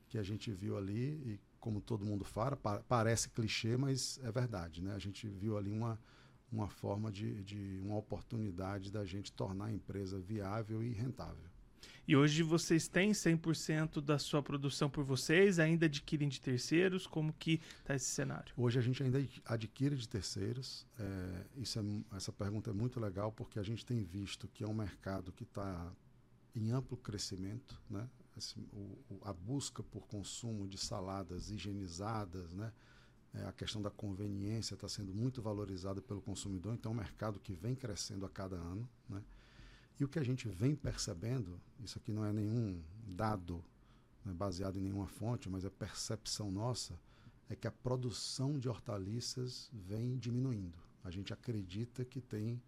que 0.09 0.17
a 0.17 0.23
gente 0.23 0.51
viu 0.51 0.75
ali, 0.75 1.13
e 1.23 1.39
como 1.59 1.81
todo 1.81 2.05
mundo 2.05 2.23
fala, 2.23 2.55
pa 2.55 2.81
parece 2.87 3.29
clichê, 3.29 3.77
mas 3.77 4.19
é 4.23 4.31
verdade. 4.31 4.81
Né? 4.81 4.93
A 4.93 4.99
gente 4.99 5.27
viu 5.27 5.57
ali 5.57 5.71
uma, 5.71 5.99
uma 6.51 6.69
forma 6.69 7.11
de, 7.11 7.43
de 7.43 7.79
uma 7.83 7.97
oportunidade 7.97 8.91
da 8.91 9.05
gente 9.05 9.31
tornar 9.31 9.65
a 9.65 9.71
empresa 9.71 10.19
viável 10.19 10.83
e 10.83 10.91
rentável. 10.91 11.49
E 12.07 12.15
hoje 12.15 12.41
vocês 12.41 12.87
têm 12.87 13.11
100% 13.11 14.01
da 14.01 14.17
sua 14.17 14.41
produção 14.41 14.89
por 14.89 15.03
vocês, 15.03 15.59
ainda 15.59 15.85
adquirem 15.85 16.27
de 16.27 16.41
terceiros? 16.41 17.05
Como 17.05 17.31
que 17.31 17.61
está 17.81 17.93
esse 17.93 18.07
cenário? 18.07 18.51
Hoje 18.57 18.79
a 18.79 18.81
gente 18.81 19.03
ainda 19.03 19.23
adquire 19.45 19.95
de 19.95 20.09
terceiros. 20.09 20.87
É, 20.97 21.45
isso 21.57 21.77
é, 21.77 21.83
essa 22.17 22.31
pergunta 22.31 22.71
é 22.71 22.73
muito 22.73 22.99
legal 22.99 23.31
porque 23.31 23.59
a 23.59 23.63
gente 23.63 23.85
tem 23.85 24.03
visto 24.03 24.47
que 24.47 24.63
é 24.63 24.67
um 24.67 24.73
mercado 24.73 25.31
que 25.31 25.43
está 25.43 25.93
em 26.55 26.71
amplo 26.71 26.97
crescimento, 26.97 27.79
né? 27.87 28.09
Esse, 28.39 28.57
o, 28.71 28.97
a 29.23 29.33
busca 29.33 29.83
por 29.83 30.07
consumo 30.07 30.67
de 30.67 30.77
saladas 30.77 31.51
higienizadas, 31.51 32.53
né? 32.53 32.71
É, 33.33 33.45
a 33.45 33.51
questão 33.51 33.81
da 33.81 33.91
conveniência 33.91 34.73
está 34.73 34.87
sendo 34.87 35.13
muito 35.13 35.41
valorizada 35.41 36.01
pelo 36.01 36.21
consumidor, 36.21 36.73
então 36.73 36.91
é 36.91 36.95
um 36.95 36.97
mercado 36.97 37.39
que 37.39 37.53
vem 37.53 37.75
crescendo 37.75 38.25
a 38.25 38.29
cada 38.29 38.55
ano. 38.55 38.89
Né? 39.07 39.23
E 39.99 40.03
o 40.03 40.07
que 40.07 40.17
a 40.17 40.23
gente 40.23 40.47
vem 40.47 40.75
percebendo, 40.75 41.61
isso 41.79 41.99
aqui 41.99 42.11
não 42.11 42.25
é 42.25 42.33
nenhum 42.33 42.81
dado 43.05 43.63
né, 44.25 44.33
baseado 44.33 44.77
em 44.77 44.81
nenhuma 44.81 45.07
fonte, 45.07 45.47
mas 45.47 45.63
é 45.63 45.69
percepção 45.69 46.51
nossa, 46.51 46.99
é 47.49 47.55
que 47.55 47.67
a 47.67 47.71
produção 47.71 48.57
de 48.57 48.67
hortaliças 48.67 49.69
vem 49.73 50.17
diminuindo. 50.17 50.77
A 51.03 51.11
gente 51.11 51.31
acredita 51.31 52.03
que 52.03 52.21
tem 52.21 52.61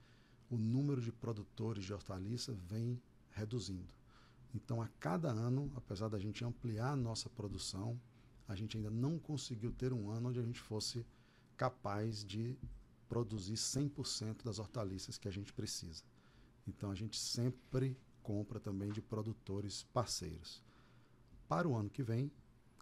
o 0.49 0.57
número 0.57 1.01
de 1.01 1.11
produtores 1.11 1.85
de 1.85 1.93
hortaliças 1.93 2.57
vem 2.67 3.01
reduzindo. 3.31 3.87
Então, 4.53 4.81
a 4.81 4.87
cada 4.99 5.29
ano, 5.29 5.71
apesar 5.75 6.09
da 6.09 6.19
gente 6.19 6.43
ampliar 6.43 6.91
a 6.91 6.95
nossa 6.95 7.29
produção, 7.29 7.99
a 8.47 8.55
gente 8.55 8.75
ainda 8.75 8.89
não 8.89 9.17
conseguiu 9.17 9.71
ter 9.71 9.93
um 9.93 10.09
ano 10.09 10.29
onde 10.29 10.39
a 10.39 10.43
gente 10.43 10.59
fosse 10.59 11.05
capaz 11.55 12.25
de 12.25 12.57
produzir 13.07 13.55
100% 13.55 14.43
das 14.43 14.59
hortaliças 14.59 15.17
que 15.17 15.27
a 15.27 15.31
gente 15.31 15.53
precisa. 15.53 16.03
Então 16.67 16.91
a 16.91 16.95
gente 16.95 17.17
sempre 17.17 17.97
compra 18.23 18.59
também 18.59 18.91
de 18.91 19.01
produtores 19.01 19.83
parceiros. 19.93 20.63
Para 21.47 21.67
o 21.67 21.75
ano 21.75 21.89
que 21.89 22.03
vem, 22.03 22.31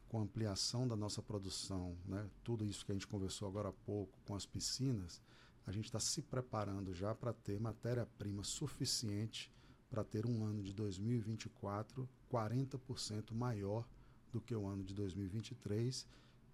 com 0.08 0.19
a 0.19 0.23
ampliação 0.23 0.88
da 0.88 0.95
nossa 0.95 1.21
produção, 1.21 1.97
né, 2.05 2.29
tudo 2.43 2.65
isso 2.65 2.86
que 2.86 2.91
a 2.91 2.95
gente 2.95 3.08
conversou 3.08 3.47
agora 3.47 3.69
há 3.69 3.73
pouco 3.73 4.19
com 4.25 4.36
as 4.36 4.45
piscinas, 4.45 5.21
a 5.65 5.71
gente 5.71 5.86
está 5.86 5.99
se 5.99 6.21
preparando 6.21 6.93
já 6.93 7.13
para 7.13 7.34
ter 7.34 7.60
matéria-prima 7.60 8.43
suficiente 8.43 9.51
para 9.89 10.04
ter 10.04 10.25
um 10.25 10.45
ano 10.45 10.62
de 10.62 10.73
2024 10.73 12.08
40% 12.32 13.34
maior 13.34 13.88
do 14.32 14.39
que 14.39 14.54
o 14.54 14.67
ano 14.67 14.84
de 14.84 14.93
2023 14.93 16.08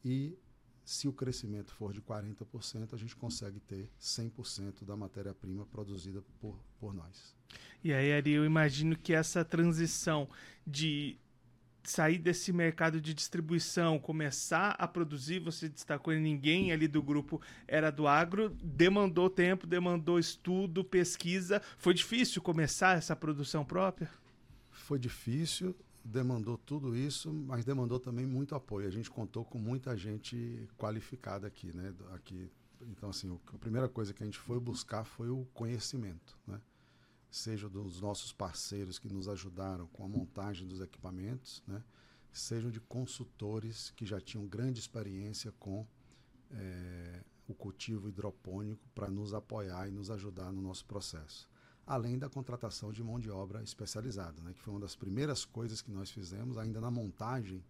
e 0.03 0.37
se 0.85 1.07
o 1.07 1.13
crescimento 1.13 1.73
for 1.73 1.91
de 1.91 1.99
40%, 1.99 2.93
a 2.93 2.97
gente 2.97 3.15
consegue 3.15 3.59
ter 3.59 3.89
100% 3.99 4.85
da 4.85 4.95
matéria-prima 4.95 5.65
produzida 5.65 6.21
por, 6.39 6.59
por 6.79 6.93
nós. 6.93 7.35
E 7.83 7.91
aí, 7.91 8.13
Ari, 8.13 8.31
eu 8.31 8.45
imagino 8.45 8.95
que 8.95 9.11
essa 9.11 9.43
transição 9.43 10.29
de 10.65 11.17
sair 11.89 12.17
desse 12.17 12.51
mercado 12.51 12.99
de 12.99 13.13
distribuição, 13.13 13.99
começar 13.99 14.71
a 14.71 14.87
produzir, 14.87 15.39
você 15.39 15.69
destacou 15.69 16.13
ninguém 16.13 16.71
ali 16.71 16.87
do 16.87 17.01
grupo 17.01 17.41
era 17.67 17.91
do 17.91 18.07
agro, 18.07 18.49
demandou 18.63 19.29
tempo, 19.29 19.67
demandou 19.67 20.19
estudo, 20.19 20.83
pesquisa. 20.83 21.61
Foi 21.77 21.93
difícil 21.93 22.41
começar 22.41 22.97
essa 22.97 23.15
produção 23.15 23.63
própria? 23.63 24.09
Foi 24.71 24.99
difícil, 24.99 25.75
demandou 26.03 26.57
tudo 26.57 26.95
isso, 26.95 27.31
mas 27.31 27.65
demandou 27.65 27.99
também 27.99 28.25
muito 28.25 28.53
apoio. 28.55 28.87
A 28.87 28.91
gente 28.91 29.09
contou 29.09 29.43
com 29.43 29.57
muita 29.57 29.95
gente 29.97 30.67
qualificada 30.77 31.47
aqui, 31.47 31.75
né? 31.75 31.93
Aqui, 32.13 32.49
então 32.81 33.09
assim, 33.09 33.37
a 33.53 33.57
primeira 33.57 33.89
coisa 33.89 34.13
que 34.13 34.21
a 34.21 34.25
gente 34.25 34.37
foi 34.37 34.59
buscar 34.59 35.03
foi 35.03 35.29
o 35.29 35.45
conhecimento, 35.53 36.37
né? 36.45 36.59
Seja 37.35 37.67
dos 37.67 37.99
nossos 37.99 38.31
parceiros 38.31 38.97
que 38.97 39.11
nos 39.11 39.27
ajudaram 39.27 39.87
com 39.87 40.05
a 40.05 40.07
montagem 40.07 40.65
dos 40.65 40.79
equipamentos, 40.79 41.61
né? 41.67 41.83
Sejam 42.31 42.71
de 42.71 42.79
consultores 42.79 43.91
que 43.91 44.05
já 44.05 44.21
tinham 44.21 44.47
grande 44.47 44.79
experiência 44.79 45.51
com 45.59 45.85
é, 46.49 47.23
o 47.45 47.53
cultivo 47.53 48.07
hidropônico 48.07 48.87
para 48.95 49.09
nos 49.09 49.33
apoiar 49.33 49.89
e 49.89 49.91
nos 49.91 50.09
ajudar 50.09 50.49
no 50.53 50.61
nosso 50.61 50.85
processo 50.85 51.49
além 51.85 52.17
da 52.17 52.27
contratação 52.27 52.91
de 52.91 53.03
mão 53.03 53.19
de 53.19 53.29
obra 53.29 53.61
especializada, 53.61 54.41
né, 54.41 54.53
que 54.53 54.61
foi 54.61 54.73
uma 54.73 54.79
das 54.79 54.95
primeiras 54.95 55.45
coisas 55.45 55.81
que 55.81 55.91
nós 55.91 56.09
fizemos, 56.09 56.57
ainda 56.57 56.81
na 56.81 56.89
montagem 56.89 57.63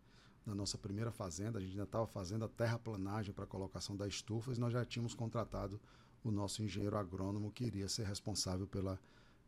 da 0.45 0.55
nossa 0.55 0.77
primeira 0.77 1.11
fazenda, 1.11 1.57
a 1.57 1.61
gente 1.61 1.71
ainda 1.71 1.83
estava 1.83 2.07
fazendo 2.07 2.45
a 2.45 2.47
terraplanagem 2.47 3.33
para 3.33 3.43
a 3.43 3.47
colocação 3.47 3.97
das 3.97 4.13
estufas, 4.13 4.57
nós 4.57 4.71
já 4.71 4.85
tínhamos 4.85 5.13
contratado 5.13 5.81
o 6.23 6.31
nosso 6.31 6.63
engenheiro 6.63 6.97
agrônomo 6.97 7.51
que 7.51 7.65
iria 7.65 7.89
ser 7.89 8.05
responsável 8.05 8.67
pela, 8.67 8.99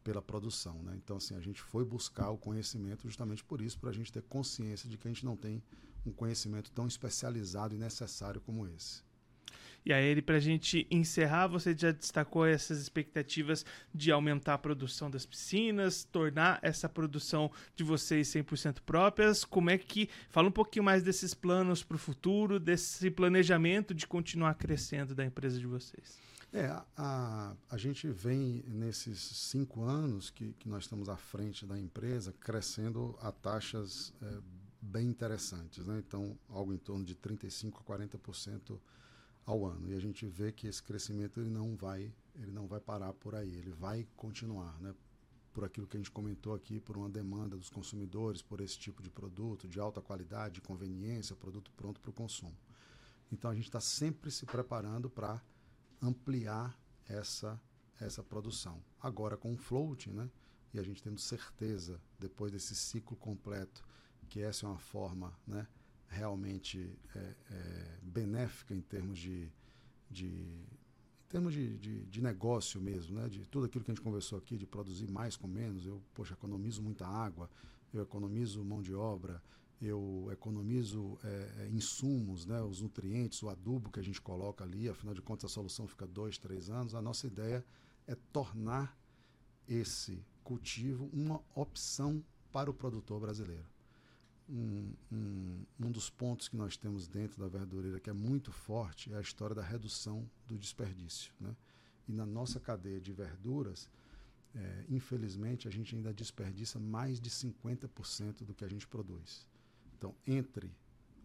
pela 0.08 0.22
produção. 0.22 0.82
Né? 0.84 0.93
Então, 1.04 1.17
assim, 1.17 1.36
a 1.36 1.41
gente 1.41 1.62
foi 1.62 1.84
buscar 1.84 2.30
o 2.30 2.38
conhecimento 2.38 3.04
justamente 3.04 3.43
por 3.43 3.60
isso, 3.60 3.78
para 3.78 3.89
a 3.89 3.93
gente 3.93 4.10
ter 4.10 4.22
consciência 4.22 4.89
de 4.89 4.98
que 4.98 5.06
a 5.06 5.12
gente 5.12 5.26
não 5.26 5.36
tem 5.36 5.62
um 6.06 6.13
conhecimento 6.13 6.72
tão 6.72 6.88
especializado 6.88 7.76
e 7.76 7.78
necessário 7.78 8.39
como 8.39 8.65
esse. 8.65 9.06
E 9.86 9.91
aí, 9.91 10.22
para 10.22 10.38
a 10.38 10.39
gente 10.39 10.88
encerrar, 10.89 11.48
você 11.48 11.76
já 11.78 11.91
destacou 11.91 12.46
essas 12.46 12.80
expectativas 12.80 13.65
de 13.93 14.10
aumentar 14.10 14.54
a 14.54 14.58
produção 14.58 15.12
das 15.12 15.26
piscinas, 15.26 16.06
tornar 16.06 16.60
essa 16.62 16.88
produção 16.88 17.52
de 17.76 17.84
vocês 17.84 18.30
100% 18.30 18.78
próprias. 18.86 19.43
Como 19.43 19.70
é 19.70 19.78
que. 19.78 20.10
Fala 20.30 20.48
um 20.48 20.52
pouquinho 20.52 20.86
mais 20.86 21.04
desses 21.04 21.34
planos 21.34 21.84
para 21.84 21.96
o 21.96 22.00
futuro, 22.00 22.62
desse 22.62 23.12
planejamento 23.12 23.93
de 23.93 24.08
continuar 24.08 24.56
crescendo 24.56 25.13
da 25.13 25.26
empresa 25.26 25.60
de 25.60 25.67
vocês. 25.67 26.17
É, 26.58 26.72
a, 26.98 27.56
a 27.70 27.78
gente 27.78 28.08
vem 28.08 28.63
nesses 28.67 29.20
cinco 29.20 29.84
anos 29.84 30.32
que, 30.32 30.54
que 30.54 30.67
nós 30.67 30.86
estamos 30.86 31.08
à 31.08 31.15
frente 31.15 31.67
da 31.67 31.78
empresa 31.78 32.34
crescendo 32.34 33.15
a 33.22 33.32
taxas 33.32 34.12
é, 34.24 34.39
bem 34.82 35.08
interessantes. 35.08 35.86
Né? 35.86 36.00
Então, 36.00 36.36
algo 36.50 36.74
em 36.74 36.80
torno 36.80 37.06
de 37.06 37.13
35% 37.13 37.76
a 37.76 37.84
40% 37.84 38.80
ao 39.46 39.67
ano. 39.67 39.88
E 39.88 39.93
a 39.93 40.00
gente 40.00 40.26
vê 40.26 40.52
que 40.52 40.65
esse 40.65 40.82
crescimento 40.82 41.39
ele 41.39 41.52
não 41.52 41.76
vai, 41.76 42.12
ele 42.34 42.52
não 42.52 42.65
vai 42.65 42.80
parar 42.80 43.13
por 43.13 43.36
aí, 43.36 43.54
ele 43.54 43.72
vai 43.72 44.08
continuar, 44.15 44.82
né? 44.82 44.96
Por 45.54 45.63
aquilo 45.63 45.86
que 45.86 45.96
a 45.96 46.00
gente 46.00 46.10
comentou 46.10 46.56
aqui, 46.56 46.80
por 46.80 46.98
uma 46.98 47.10
demanda 47.10 47.56
dos 47.56 47.70
consumidores, 47.70 48.41
por 48.41 48.62
esse 48.62 48.80
tipo 48.80 49.04
de 49.04 49.12
produto 49.12 49.67
de 49.67 49.80
alta 49.80 50.02
qualidade, 50.02 50.56
de 50.56 50.62
conveniência, 50.62 51.36
produto 51.36 51.72
pronto 51.78 52.02
para 52.02 52.10
o 52.10 52.13
consumo. 52.13 52.58
Então 53.32 53.52
a 53.52 53.56
gente 53.56 53.65
está 53.65 53.80
sempre 53.80 54.32
se 54.32 54.46
preparando 54.46 55.08
para 55.08 55.39
ampliar 56.02 56.78
essa 57.08 57.60
essa 58.00 58.22
produção. 58.24 58.84
Agora 59.02 59.36
com 59.36 59.54
o 59.54 59.58
float, 59.58 60.12
né? 60.12 60.30
E 60.74 60.80
a 60.80 60.84
gente 60.84 61.02
tendo 61.02 61.20
certeza 61.20 62.00
depois 62.20 62.52
desse 62.52 62.76
ciclo 62.76 63.18
completo 63.18 63.84
que 64.30 64.42
essa 64.42 64.66
é 64.66 64.70
uma 64.70 64.78
forma, 64.78 65.34
né? 65.48 65.68
realmente 66.10 66.98
é, 67.16 67.36
é, 67.52 68.00
benéfica 68.02 68.74
em 68.74 68.82
termos 68.82 69.20
de, 69.20 69.52
de 70.10 70.28
em 70.28 71.30
termos 71.30 71.54
de, 71.54 71.78
de, 71.78 72.06
de, 72.06 72.22
negócio 72.22 72.80
mesmo, 72.80 73.20
né? 73.20 73.28
de 73.28 73.46
tudo 73.48 73.66
aquilo 73.66 73.84
que 73.84 73.92
a 73.92 73.94
gente 73.94 74.04
conversou 74.04 74.38
aqui, 74.38 74.58
de 74.58 74.66
produzir 74.66 75.10
mais 75.10 75.36
com 75.36 75.48
menos, 75.48 75.86
eu 75.86 76.02
poxa, 76.14 76.34
economizo 76.34 76.82
muita 76.82 77.06
água, 77.06 77.50
eu 77.94 78.02
economizo 78.02 78.64
mão 78.64 78.82
de 78.82 78.94
obra, 78.94 79.44
eu 79.82 80.28
economizo 80.32 81.18
é, 81.24 81.63
é, 81.63 81.70
insumos, 81.70 82.46
né? 82.46 82.62
os 82.62 82.82
nutrientes, 82.82 83.44
o 83.44 83.50
adubo 83.50 83.92
que 83.92 84.00
a 84.00 84.04
gente 84.04 84.22
coloca 84.22 84.63
ali, 84.63 84.90
afinal 84.90 85.13
de 85.13 85.22
contas 85.22 85.52
a 85.52 85.54
solução 85.54 85.88
fica 85.88 86.08
dois, 86.08 86.38
três 86.38 86.70
anos. 86.70 86.96
A 86.96 87.02
nossa 87.02 87.28
ideia 87.28 87.63
é 88.08 88.16
tornar 88.34 88.98
esse 89.68 90.26
cultivo 90.44 91.10
uma 91.13 91.42
opção 91.56 92.24
para 92.52 92.70
o 92.72 92.74
produtor 92.74 93.20
brasileiro 93.20 93.68
um, 94.50 94.94
um, 95.12 95.66
um, 95.80 95.92
dos 95.92 96.10
pontos 96.10 96.48
que 96.48 96.56
nós 96.56 96.78
temos 96.78 97.08
dentro 97.08 97.42
da 97.42 97.48
verdureira 97.48 98.00
que 98.00 98.10
é 98.10 98.13
muito 98.13 98.52
forte 98.52 99.12
é 99.12 99.18
a 99.18 99.22
história 99.22 99.56
da 99.56 99.62
redução 99.62 100.30
do 100.48 100.58
desperdício. 100.58 101.34
Né? 101.40 101.56
E 102.08 102.13
na 102.13 102.26
nossa 102.26 102.60
cadeia 102.60 103.00
de 103.00 103.12
verduras, 103.12 103.90
é, 104.56 104.86
infelizmente, 104.90 105.68
a 105.68 105.72
gente 105.72 105.96
ainda 105.96 106.13
desperdiça 106.13 106.80
mais 106.80 107.20
de 107.20 107.30
50% 107.30 108.46
do 108.46 108.54
que 108.54 108.63
a 108.63 108.70
gente 108.70 108.88
produz. 108.88 109.46
Então, 109.98 110.16
entre 110.26 110.72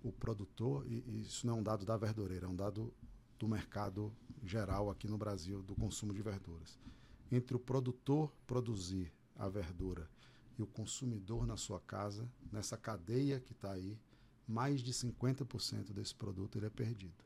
o 0.03 0.11
produtor, 0.11 0.87
e, 0.91 1.21
isso 1.21 1.47
não 1.47 1.57
é 1.57 1.61
um 1.61 1.63
dado 1.63 1.85
da 1.85 1.97
verdureira, 1.97 2.47
é 2.47 2.49
um 2.49 2.57
dado 2.57 2.93
do 3.39 3.47
mercado 3.47 4.13
geral 4.43 4.91
aqui 4.91 5.07
no 5.07 5.19
Brasil, 5.19 5.63
do 5.63 5.75
consumo 5.75 6.15
de 6.15 6.23
verduras. 6.23 6.79
Entre 7.31 7.55
o 7.55 7.61
produtor 7.61 8.33
produzir 8.47 9.13
a 9.37 9.49
verdura 9.49 10.09
e 10.59 10.63
o 10.63 10.67
consumidor 10.67 11.47
na 11.47 11.57
sua 11.57 11.81
casa, 11.81 12.29
nessa 12.51 12.77
cadeia 12.77 13.41
que 13.41 13.53
está 13.53 13.73
aí, 13.73 13.99
mais 14.47 14.81
de 14.81 14.93
50% 14.93 15.93
desse 15.93 16.15
produto 16.15 16.59
ele 16.59 16.67
é 16.67 16.71
perdido. 16.71 17.25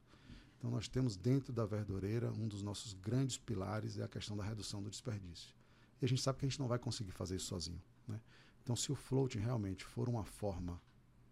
Então 0.59 0.71
nós 0.71 0.89
temos 0.89 1.17
dentro 1.17 1.53
da 1.53 1.67
verdureira 1.67 2.33
um 2.33 2.49
dos 2.49 2.63
nossos 2.63 2.93
grandes 2.95 3.37
pilares 3.37 3.99
é 3.99 4.05
a 4.05 4.09
questão 4.09 4.37
da 4.37 4.45
redução 4.45 4.83
do 4.83 4.91
desperdício. 4.91 5.55
E 6.01 6.05
a 6.05 6.09
gente 6.09 6.23
sabe 6.23 6.39
que 6.39 6.47
a 6.47 6.49
gente 6.49 6.61
não 6.61 6.69
vai 6.69 6.79
conseguir 6.79 7.13
fazer 7.13 7.37
isso 7.37 7.47
sozinho. 7.47 7.83
Né? 8.07 8.21
Então 8.63 8.77
se 8.77 8.91
o 8.91 8.95
floating 8.95 9.39
realmente 9.39 9.85
for 9.85 10.09
uma 10.09 10.25
forma 10.25 10.81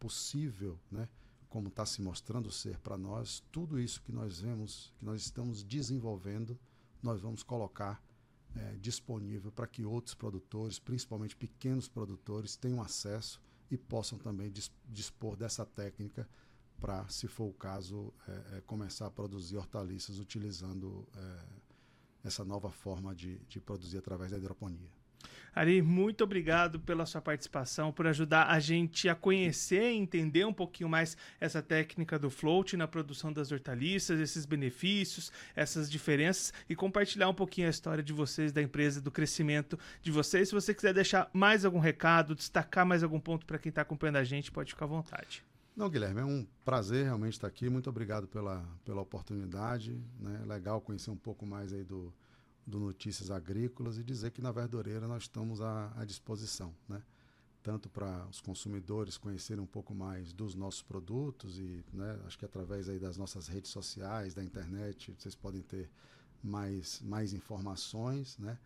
possível, 0.04 0.78
né, 0.90 1.08
como 1.48 1.68
está 1.68 1.86
se 1.86 2.02
mostrando 2.02 2.50
ser 2.50 2.78
para 2.80 2.98
nós, 2.98 3.42
tudo 3.50 3.80
isso 3.80 4.02
que 4.02 4.12
nós 4.12 4.38
vemos, 4.38 4.92
que 4.98 5.04
nós 5.06 5.22
estamos 5.22 5.64
desenvolvendo, 5.64 6.58
nós 7.02 7.22
vamos 7.22 7.42
colocar 7.42 8.04
é, 8.54 8.76
disponível 8.76 9.50
para 9.50 9.66
que 9.66 9.82
outros 9.82 10.14
produtores, 10.14 10.78
principalmente 10.78 11.34
pequenos 11.34 11.88
produtores, 11.88 12.54
tenham 12.54 12.82
acesso 12.82 13.40
e 13.70 13.78
possam 13.78 14.18
também 14.18 14.52
dispor 14.90 15.36
dessa 15.36 15.64
técnica 15.64 16.28
para, 16.78 17.08
se 17.08 17.26
for 17.26 17.46
o 17.46 17.54
caso, 17.54 18.12
é, 18.28 18.58
é, 18.58 18.60
começar 18.60 19.06
a 19.06 19.10
produzir 19.10 19.56
hortaliças 19.56 20.18
utilizando 20.18 21.08
é, 21.16 21.44
essa 22.24 22.44
nova 22.44 22.70
forma 22.70 23.14
de, 23.14 23.38
de 23.48 23.58
produzir 23.58 23.96
através 23.96 24.30
da 24.30 24.36
hidroponia. 24.36 24.92
Ari, 25.54 25.80
muito 25.82 26.24
obrigado 26.24 26.80
pela 26.80 27.06
sua 27.06 27.20
participação, 27.20 27.92
por 27.92 28.06
ajudar 28.08 28.48
a 28.48 28.58
gente 28.58 29.08
a 29.08 29.14
conhecer 29.14 29.92
e 29.92 29.96
entender 29.96 30.44
um 30.44 30.52
pouquinho 30.52 30.88
mais 30.88 31.16
essa 31.38 31.62
técnica 31.62 32.18
do 32.18 32.28
float 32.28 32.76
na 32.76 32.88
produção 32.88 33.32
das 33.32 33.52
hortaliças, 33.52 34.18
esses 34.18 34.44
benefícios, 34.44 35.30
essas 35.54 35.90
diferenças 35.90 36.52
e 36.68 36.74
compartilhar 36.74 37.28
um 37.28 37.34
pouquinho 37.34 37.68
a 37.68 37.70
história 37.70 38.02
de 38.02 38.12
vocês, 38.12 38.52
da 38.52 38.60
empresa, 38.60 39.00
do 39.00 39.12
crescimento 39.12 39.78
de 40.02 40.10
vocês. 40.10 40.48
Se 40.48 40.54
você 40.54 40.74
quiser 40.74 40.92
deixar 40.92 41.30
mais 41.32 41.64
algum 41.64 41.78
recado, 41.78 42.34
destacar 42.34 42.84
mais 42.84 43.02
algum 43.02 43.20
ponto 43.20 43.46
para 43.46 43.58
quem 43.58 43.70
está 43.70 43.82
acompanhando 43.82 44.16
a 44.16 44.24
gente, 44.24 44.50
pode 44.50 44.72
ficar 44.72 44.86
à 44.86 44.88
vontade. 44.88 45.44
Não, 45.76 45.90
Guilherme, 45.90 46.20
é 46.20 46.24
um 46.24 46.46
prazer 46.64 47.04
realmente 47.04 47.32
estar 47.32 47.48
aqui. 47.48 47.68
Muito 47.68 47.90
obrigado 47.90 48.28
pela, 48.28 48.64
pela 48.84 49.00
oportunidade. 49.00 50.00
Né? 50.20 50.40
Legal 50.46 50.80
conhecer 50.80 51.10
um 51.10 51.16
pouco 51.16 51.44
mais 51.44 51.72
aí 51.72 51.82
do, 51.82 52.14
do 52.66 52.78
Notícias 52.78 53.30
Agrícolas 53.30 53.98
e 53.98 54.04
dizer 54.04 54.30
que 54.30 54.40
na 54.40 54.52
Verdureira 54.52 55.06
nós 55.06 55.24
estamos 55.24 55.60
à, 55.60 55.92
à 55.96 56.04
disposição, 56.04 56.74
né? 56.88 57.02
tanto 57.62 57.88
para 57.88 58.26
os 58.26 58.40
consumidores 58.40 59.16
conhecerem 59.16 59.62
um 59.62 59.66
pouco 59.66 59.94
mais 59.94 60.32
dos 60.32 60.54
nossos 60.54 60.82
produtos 60.82 61.58
e 61.58 61.82
né, 61.94 62.20
acho 62.26 62.38
que 62.38 62.44
através 62.44 62.90
aí 62.90 62.98
das 62.98 63.16
nossas 63.16 63.48
redes 63.48 63.70
sociais, 63.70 64.34
da 64.34 64.44
internet, 64.44 65.14
vocês 65.18 65.34
podem 65.34 65.62
ter 65.62 65.90
mais, 66.42 67.00
mais 67.00 67.32
informações, 67.32 68.36
né? 68.38 68.58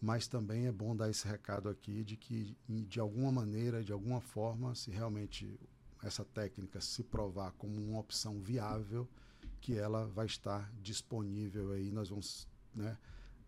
mas 0.00 0.26
também 0.26 0.66
é 0.66 0.72
bom 0.72 0.96
dar 0.96 1.10
esse 1.10 1.28
recado 1.28 1.68
aqui 1.68 2.02
de 2.02 2.16
que 2.16 2.56
de 2.68 3.00
alguma 3.00 3.30
maneira, 3.30 3.84
de 3.84 3.92
alguma 3.92 4.20
forma, 4.20 4.74
se 4.74 4.90
realmente 4.90 5.60
essa 6.02 6.24
técnica 6.24 6.80
se 6.80 7.02
provar 7.02 7.52
como 7.52 7.74
uma 7.74 8.00
opção 8.00 8.40
viável, 8.40 9.06
que 9.60 9.76
ela 9.76 10.06
vai 10.06 10.26
estar 10.26 10.72
disponível 10.80 11.72
aí, 11.72 11.90
nós 11.90 12.08
vamos 12.08 12.48
né, 12.74 12.96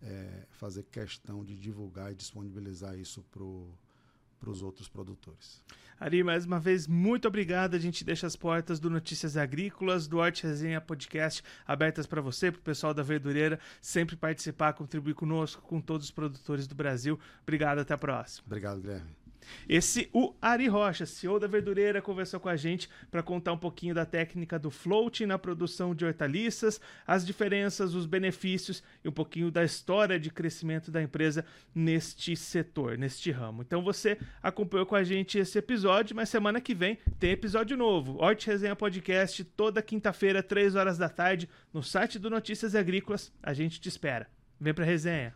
é, 0.03 0.47
fazer 0.51 0.85
questão 0.85 1.45
de 1.45 1.57
divulgar 1.57 2.13
e 2.13 2.15
disponibilizar 2.15 2.99
isso 2.99 3.25
para 3.31 4.51
os 4.51 4.63
outros 4.63 4.89
produtores. 4.89 5.63
Ari, 5.99 6.25
mais 6.25 6.47
uma 6.47 6.59
vez, 6.59 6.87
muito 6.87 7.29
obrigado. 7.29 7.75
A 7.75 7.79
gente 7.79 8.03
deixa 8.03 8.27
as 8.27 8.35
portas 8.35 8.81
do 8.81 8.89
Notícias 8.89 9.37
Agrícolas, 9.37 10.09
do 10.09 10.17
Horte 10.17 10.47
Resenha 10.47 10.81
Podcast 10.81 11.43
abertas 11.67 12.07
para 12.07 12.23
você, 12.23 12.51
para 12.51 12.59
o 12.59 12.63
pessoal 12.63 12.95
da 12.95 13.03
Verdureira, 13.03 13.61
sempre 13.83 14.17
participar, 14.17 14.73
contribuir 14.73 15.15
conosco, 15.15 15.61
com 15.61 15.79
todos 15.79 16.07
os 16.07 16.11
produtores 16.11 16.67
do 16.67 16.75
Brasil. 16.75 17.21
Obrigado, 17.43 17.81
até 17.81 17.93
a 17.93 17.99
próxima. 17.99 18.45
Obrigado, 18.47 18.81
Guilherme. 18.81 19.20
Esse, 19.69 20.09
o 20.13 20.35
Ari 20.41 20.67
Rocha, 20.69 21.07
CEO 21.07 21.39
da 21.39 21.47
Verdureira, 21.47 22.03
conversou 22.03 22.41
com 22.41 22.49
a 22.49 22.57
gente 22.57 22.89
para 23.11 23.23
contar 23.23 23.53
um 23.53 23.59
pouquinho 23.59 23.95
da 23.95 24.05
técnica 24.05 24.59
do 24.59 24.71
floating 24.71 25.27
na 25.27 25.39
produção 25.39 25.95
de 25.95 26.05
hortaliças, 26.05 26.81
as 27.07 27.25
diferenças, 27.25 27.95
os 27.95 28.07
benefícios 28.07 28.83
e 29.05 29.09
um 29.09 29.13
pouquinho 29.13 29.51
da 29.51 29.65
história 29.65 30.19
de 30.19 30.31
crescimento 30.31 30.91
da 30.91 31.03
empresa 31.03 31.45
neste 31.75 32.35
setor, 32.37 32.99
neste 32.99 33.31
ramo. 33.31 33.63
Então 33.63 33.83
você 33.83 34.19
acompanhou 34.43 34.87
com 34.87 34.97
a 34.97 35.05
gente 35.05 35.39
esse 35.39 35.59
episódio, 35.59 36.17
mas 36.17 36.29
semana 36.29 36.61
que 36.61 36.75
vem 36.75 36.99
tem 37.19 37.31
episódio 37.31 37.77
novo. 37.77 38.17
Horte 38.19 38.47
Resenha 38.47 38.77
Podcast, 38.77 39.45
toda 39.45 39.83
quinta-feira, 39.83 40.43
3 40.43 40.75
horas 40.75 40.99
da 40.99 41.09
tarde, 41.09 41.49
no 41.73 41.83
site 41.83 42.19
do 42.19 42.31
Notícias 42.31 42.75
Agrícolas. 42.75 43.33
A 43.43 43.53
gente 43.53 43.81
te 43.81 43.89
espera. 43.89 44.29
Vem 44.61 44.75
pra 44.75 44.85
resenha. 44.85 45.35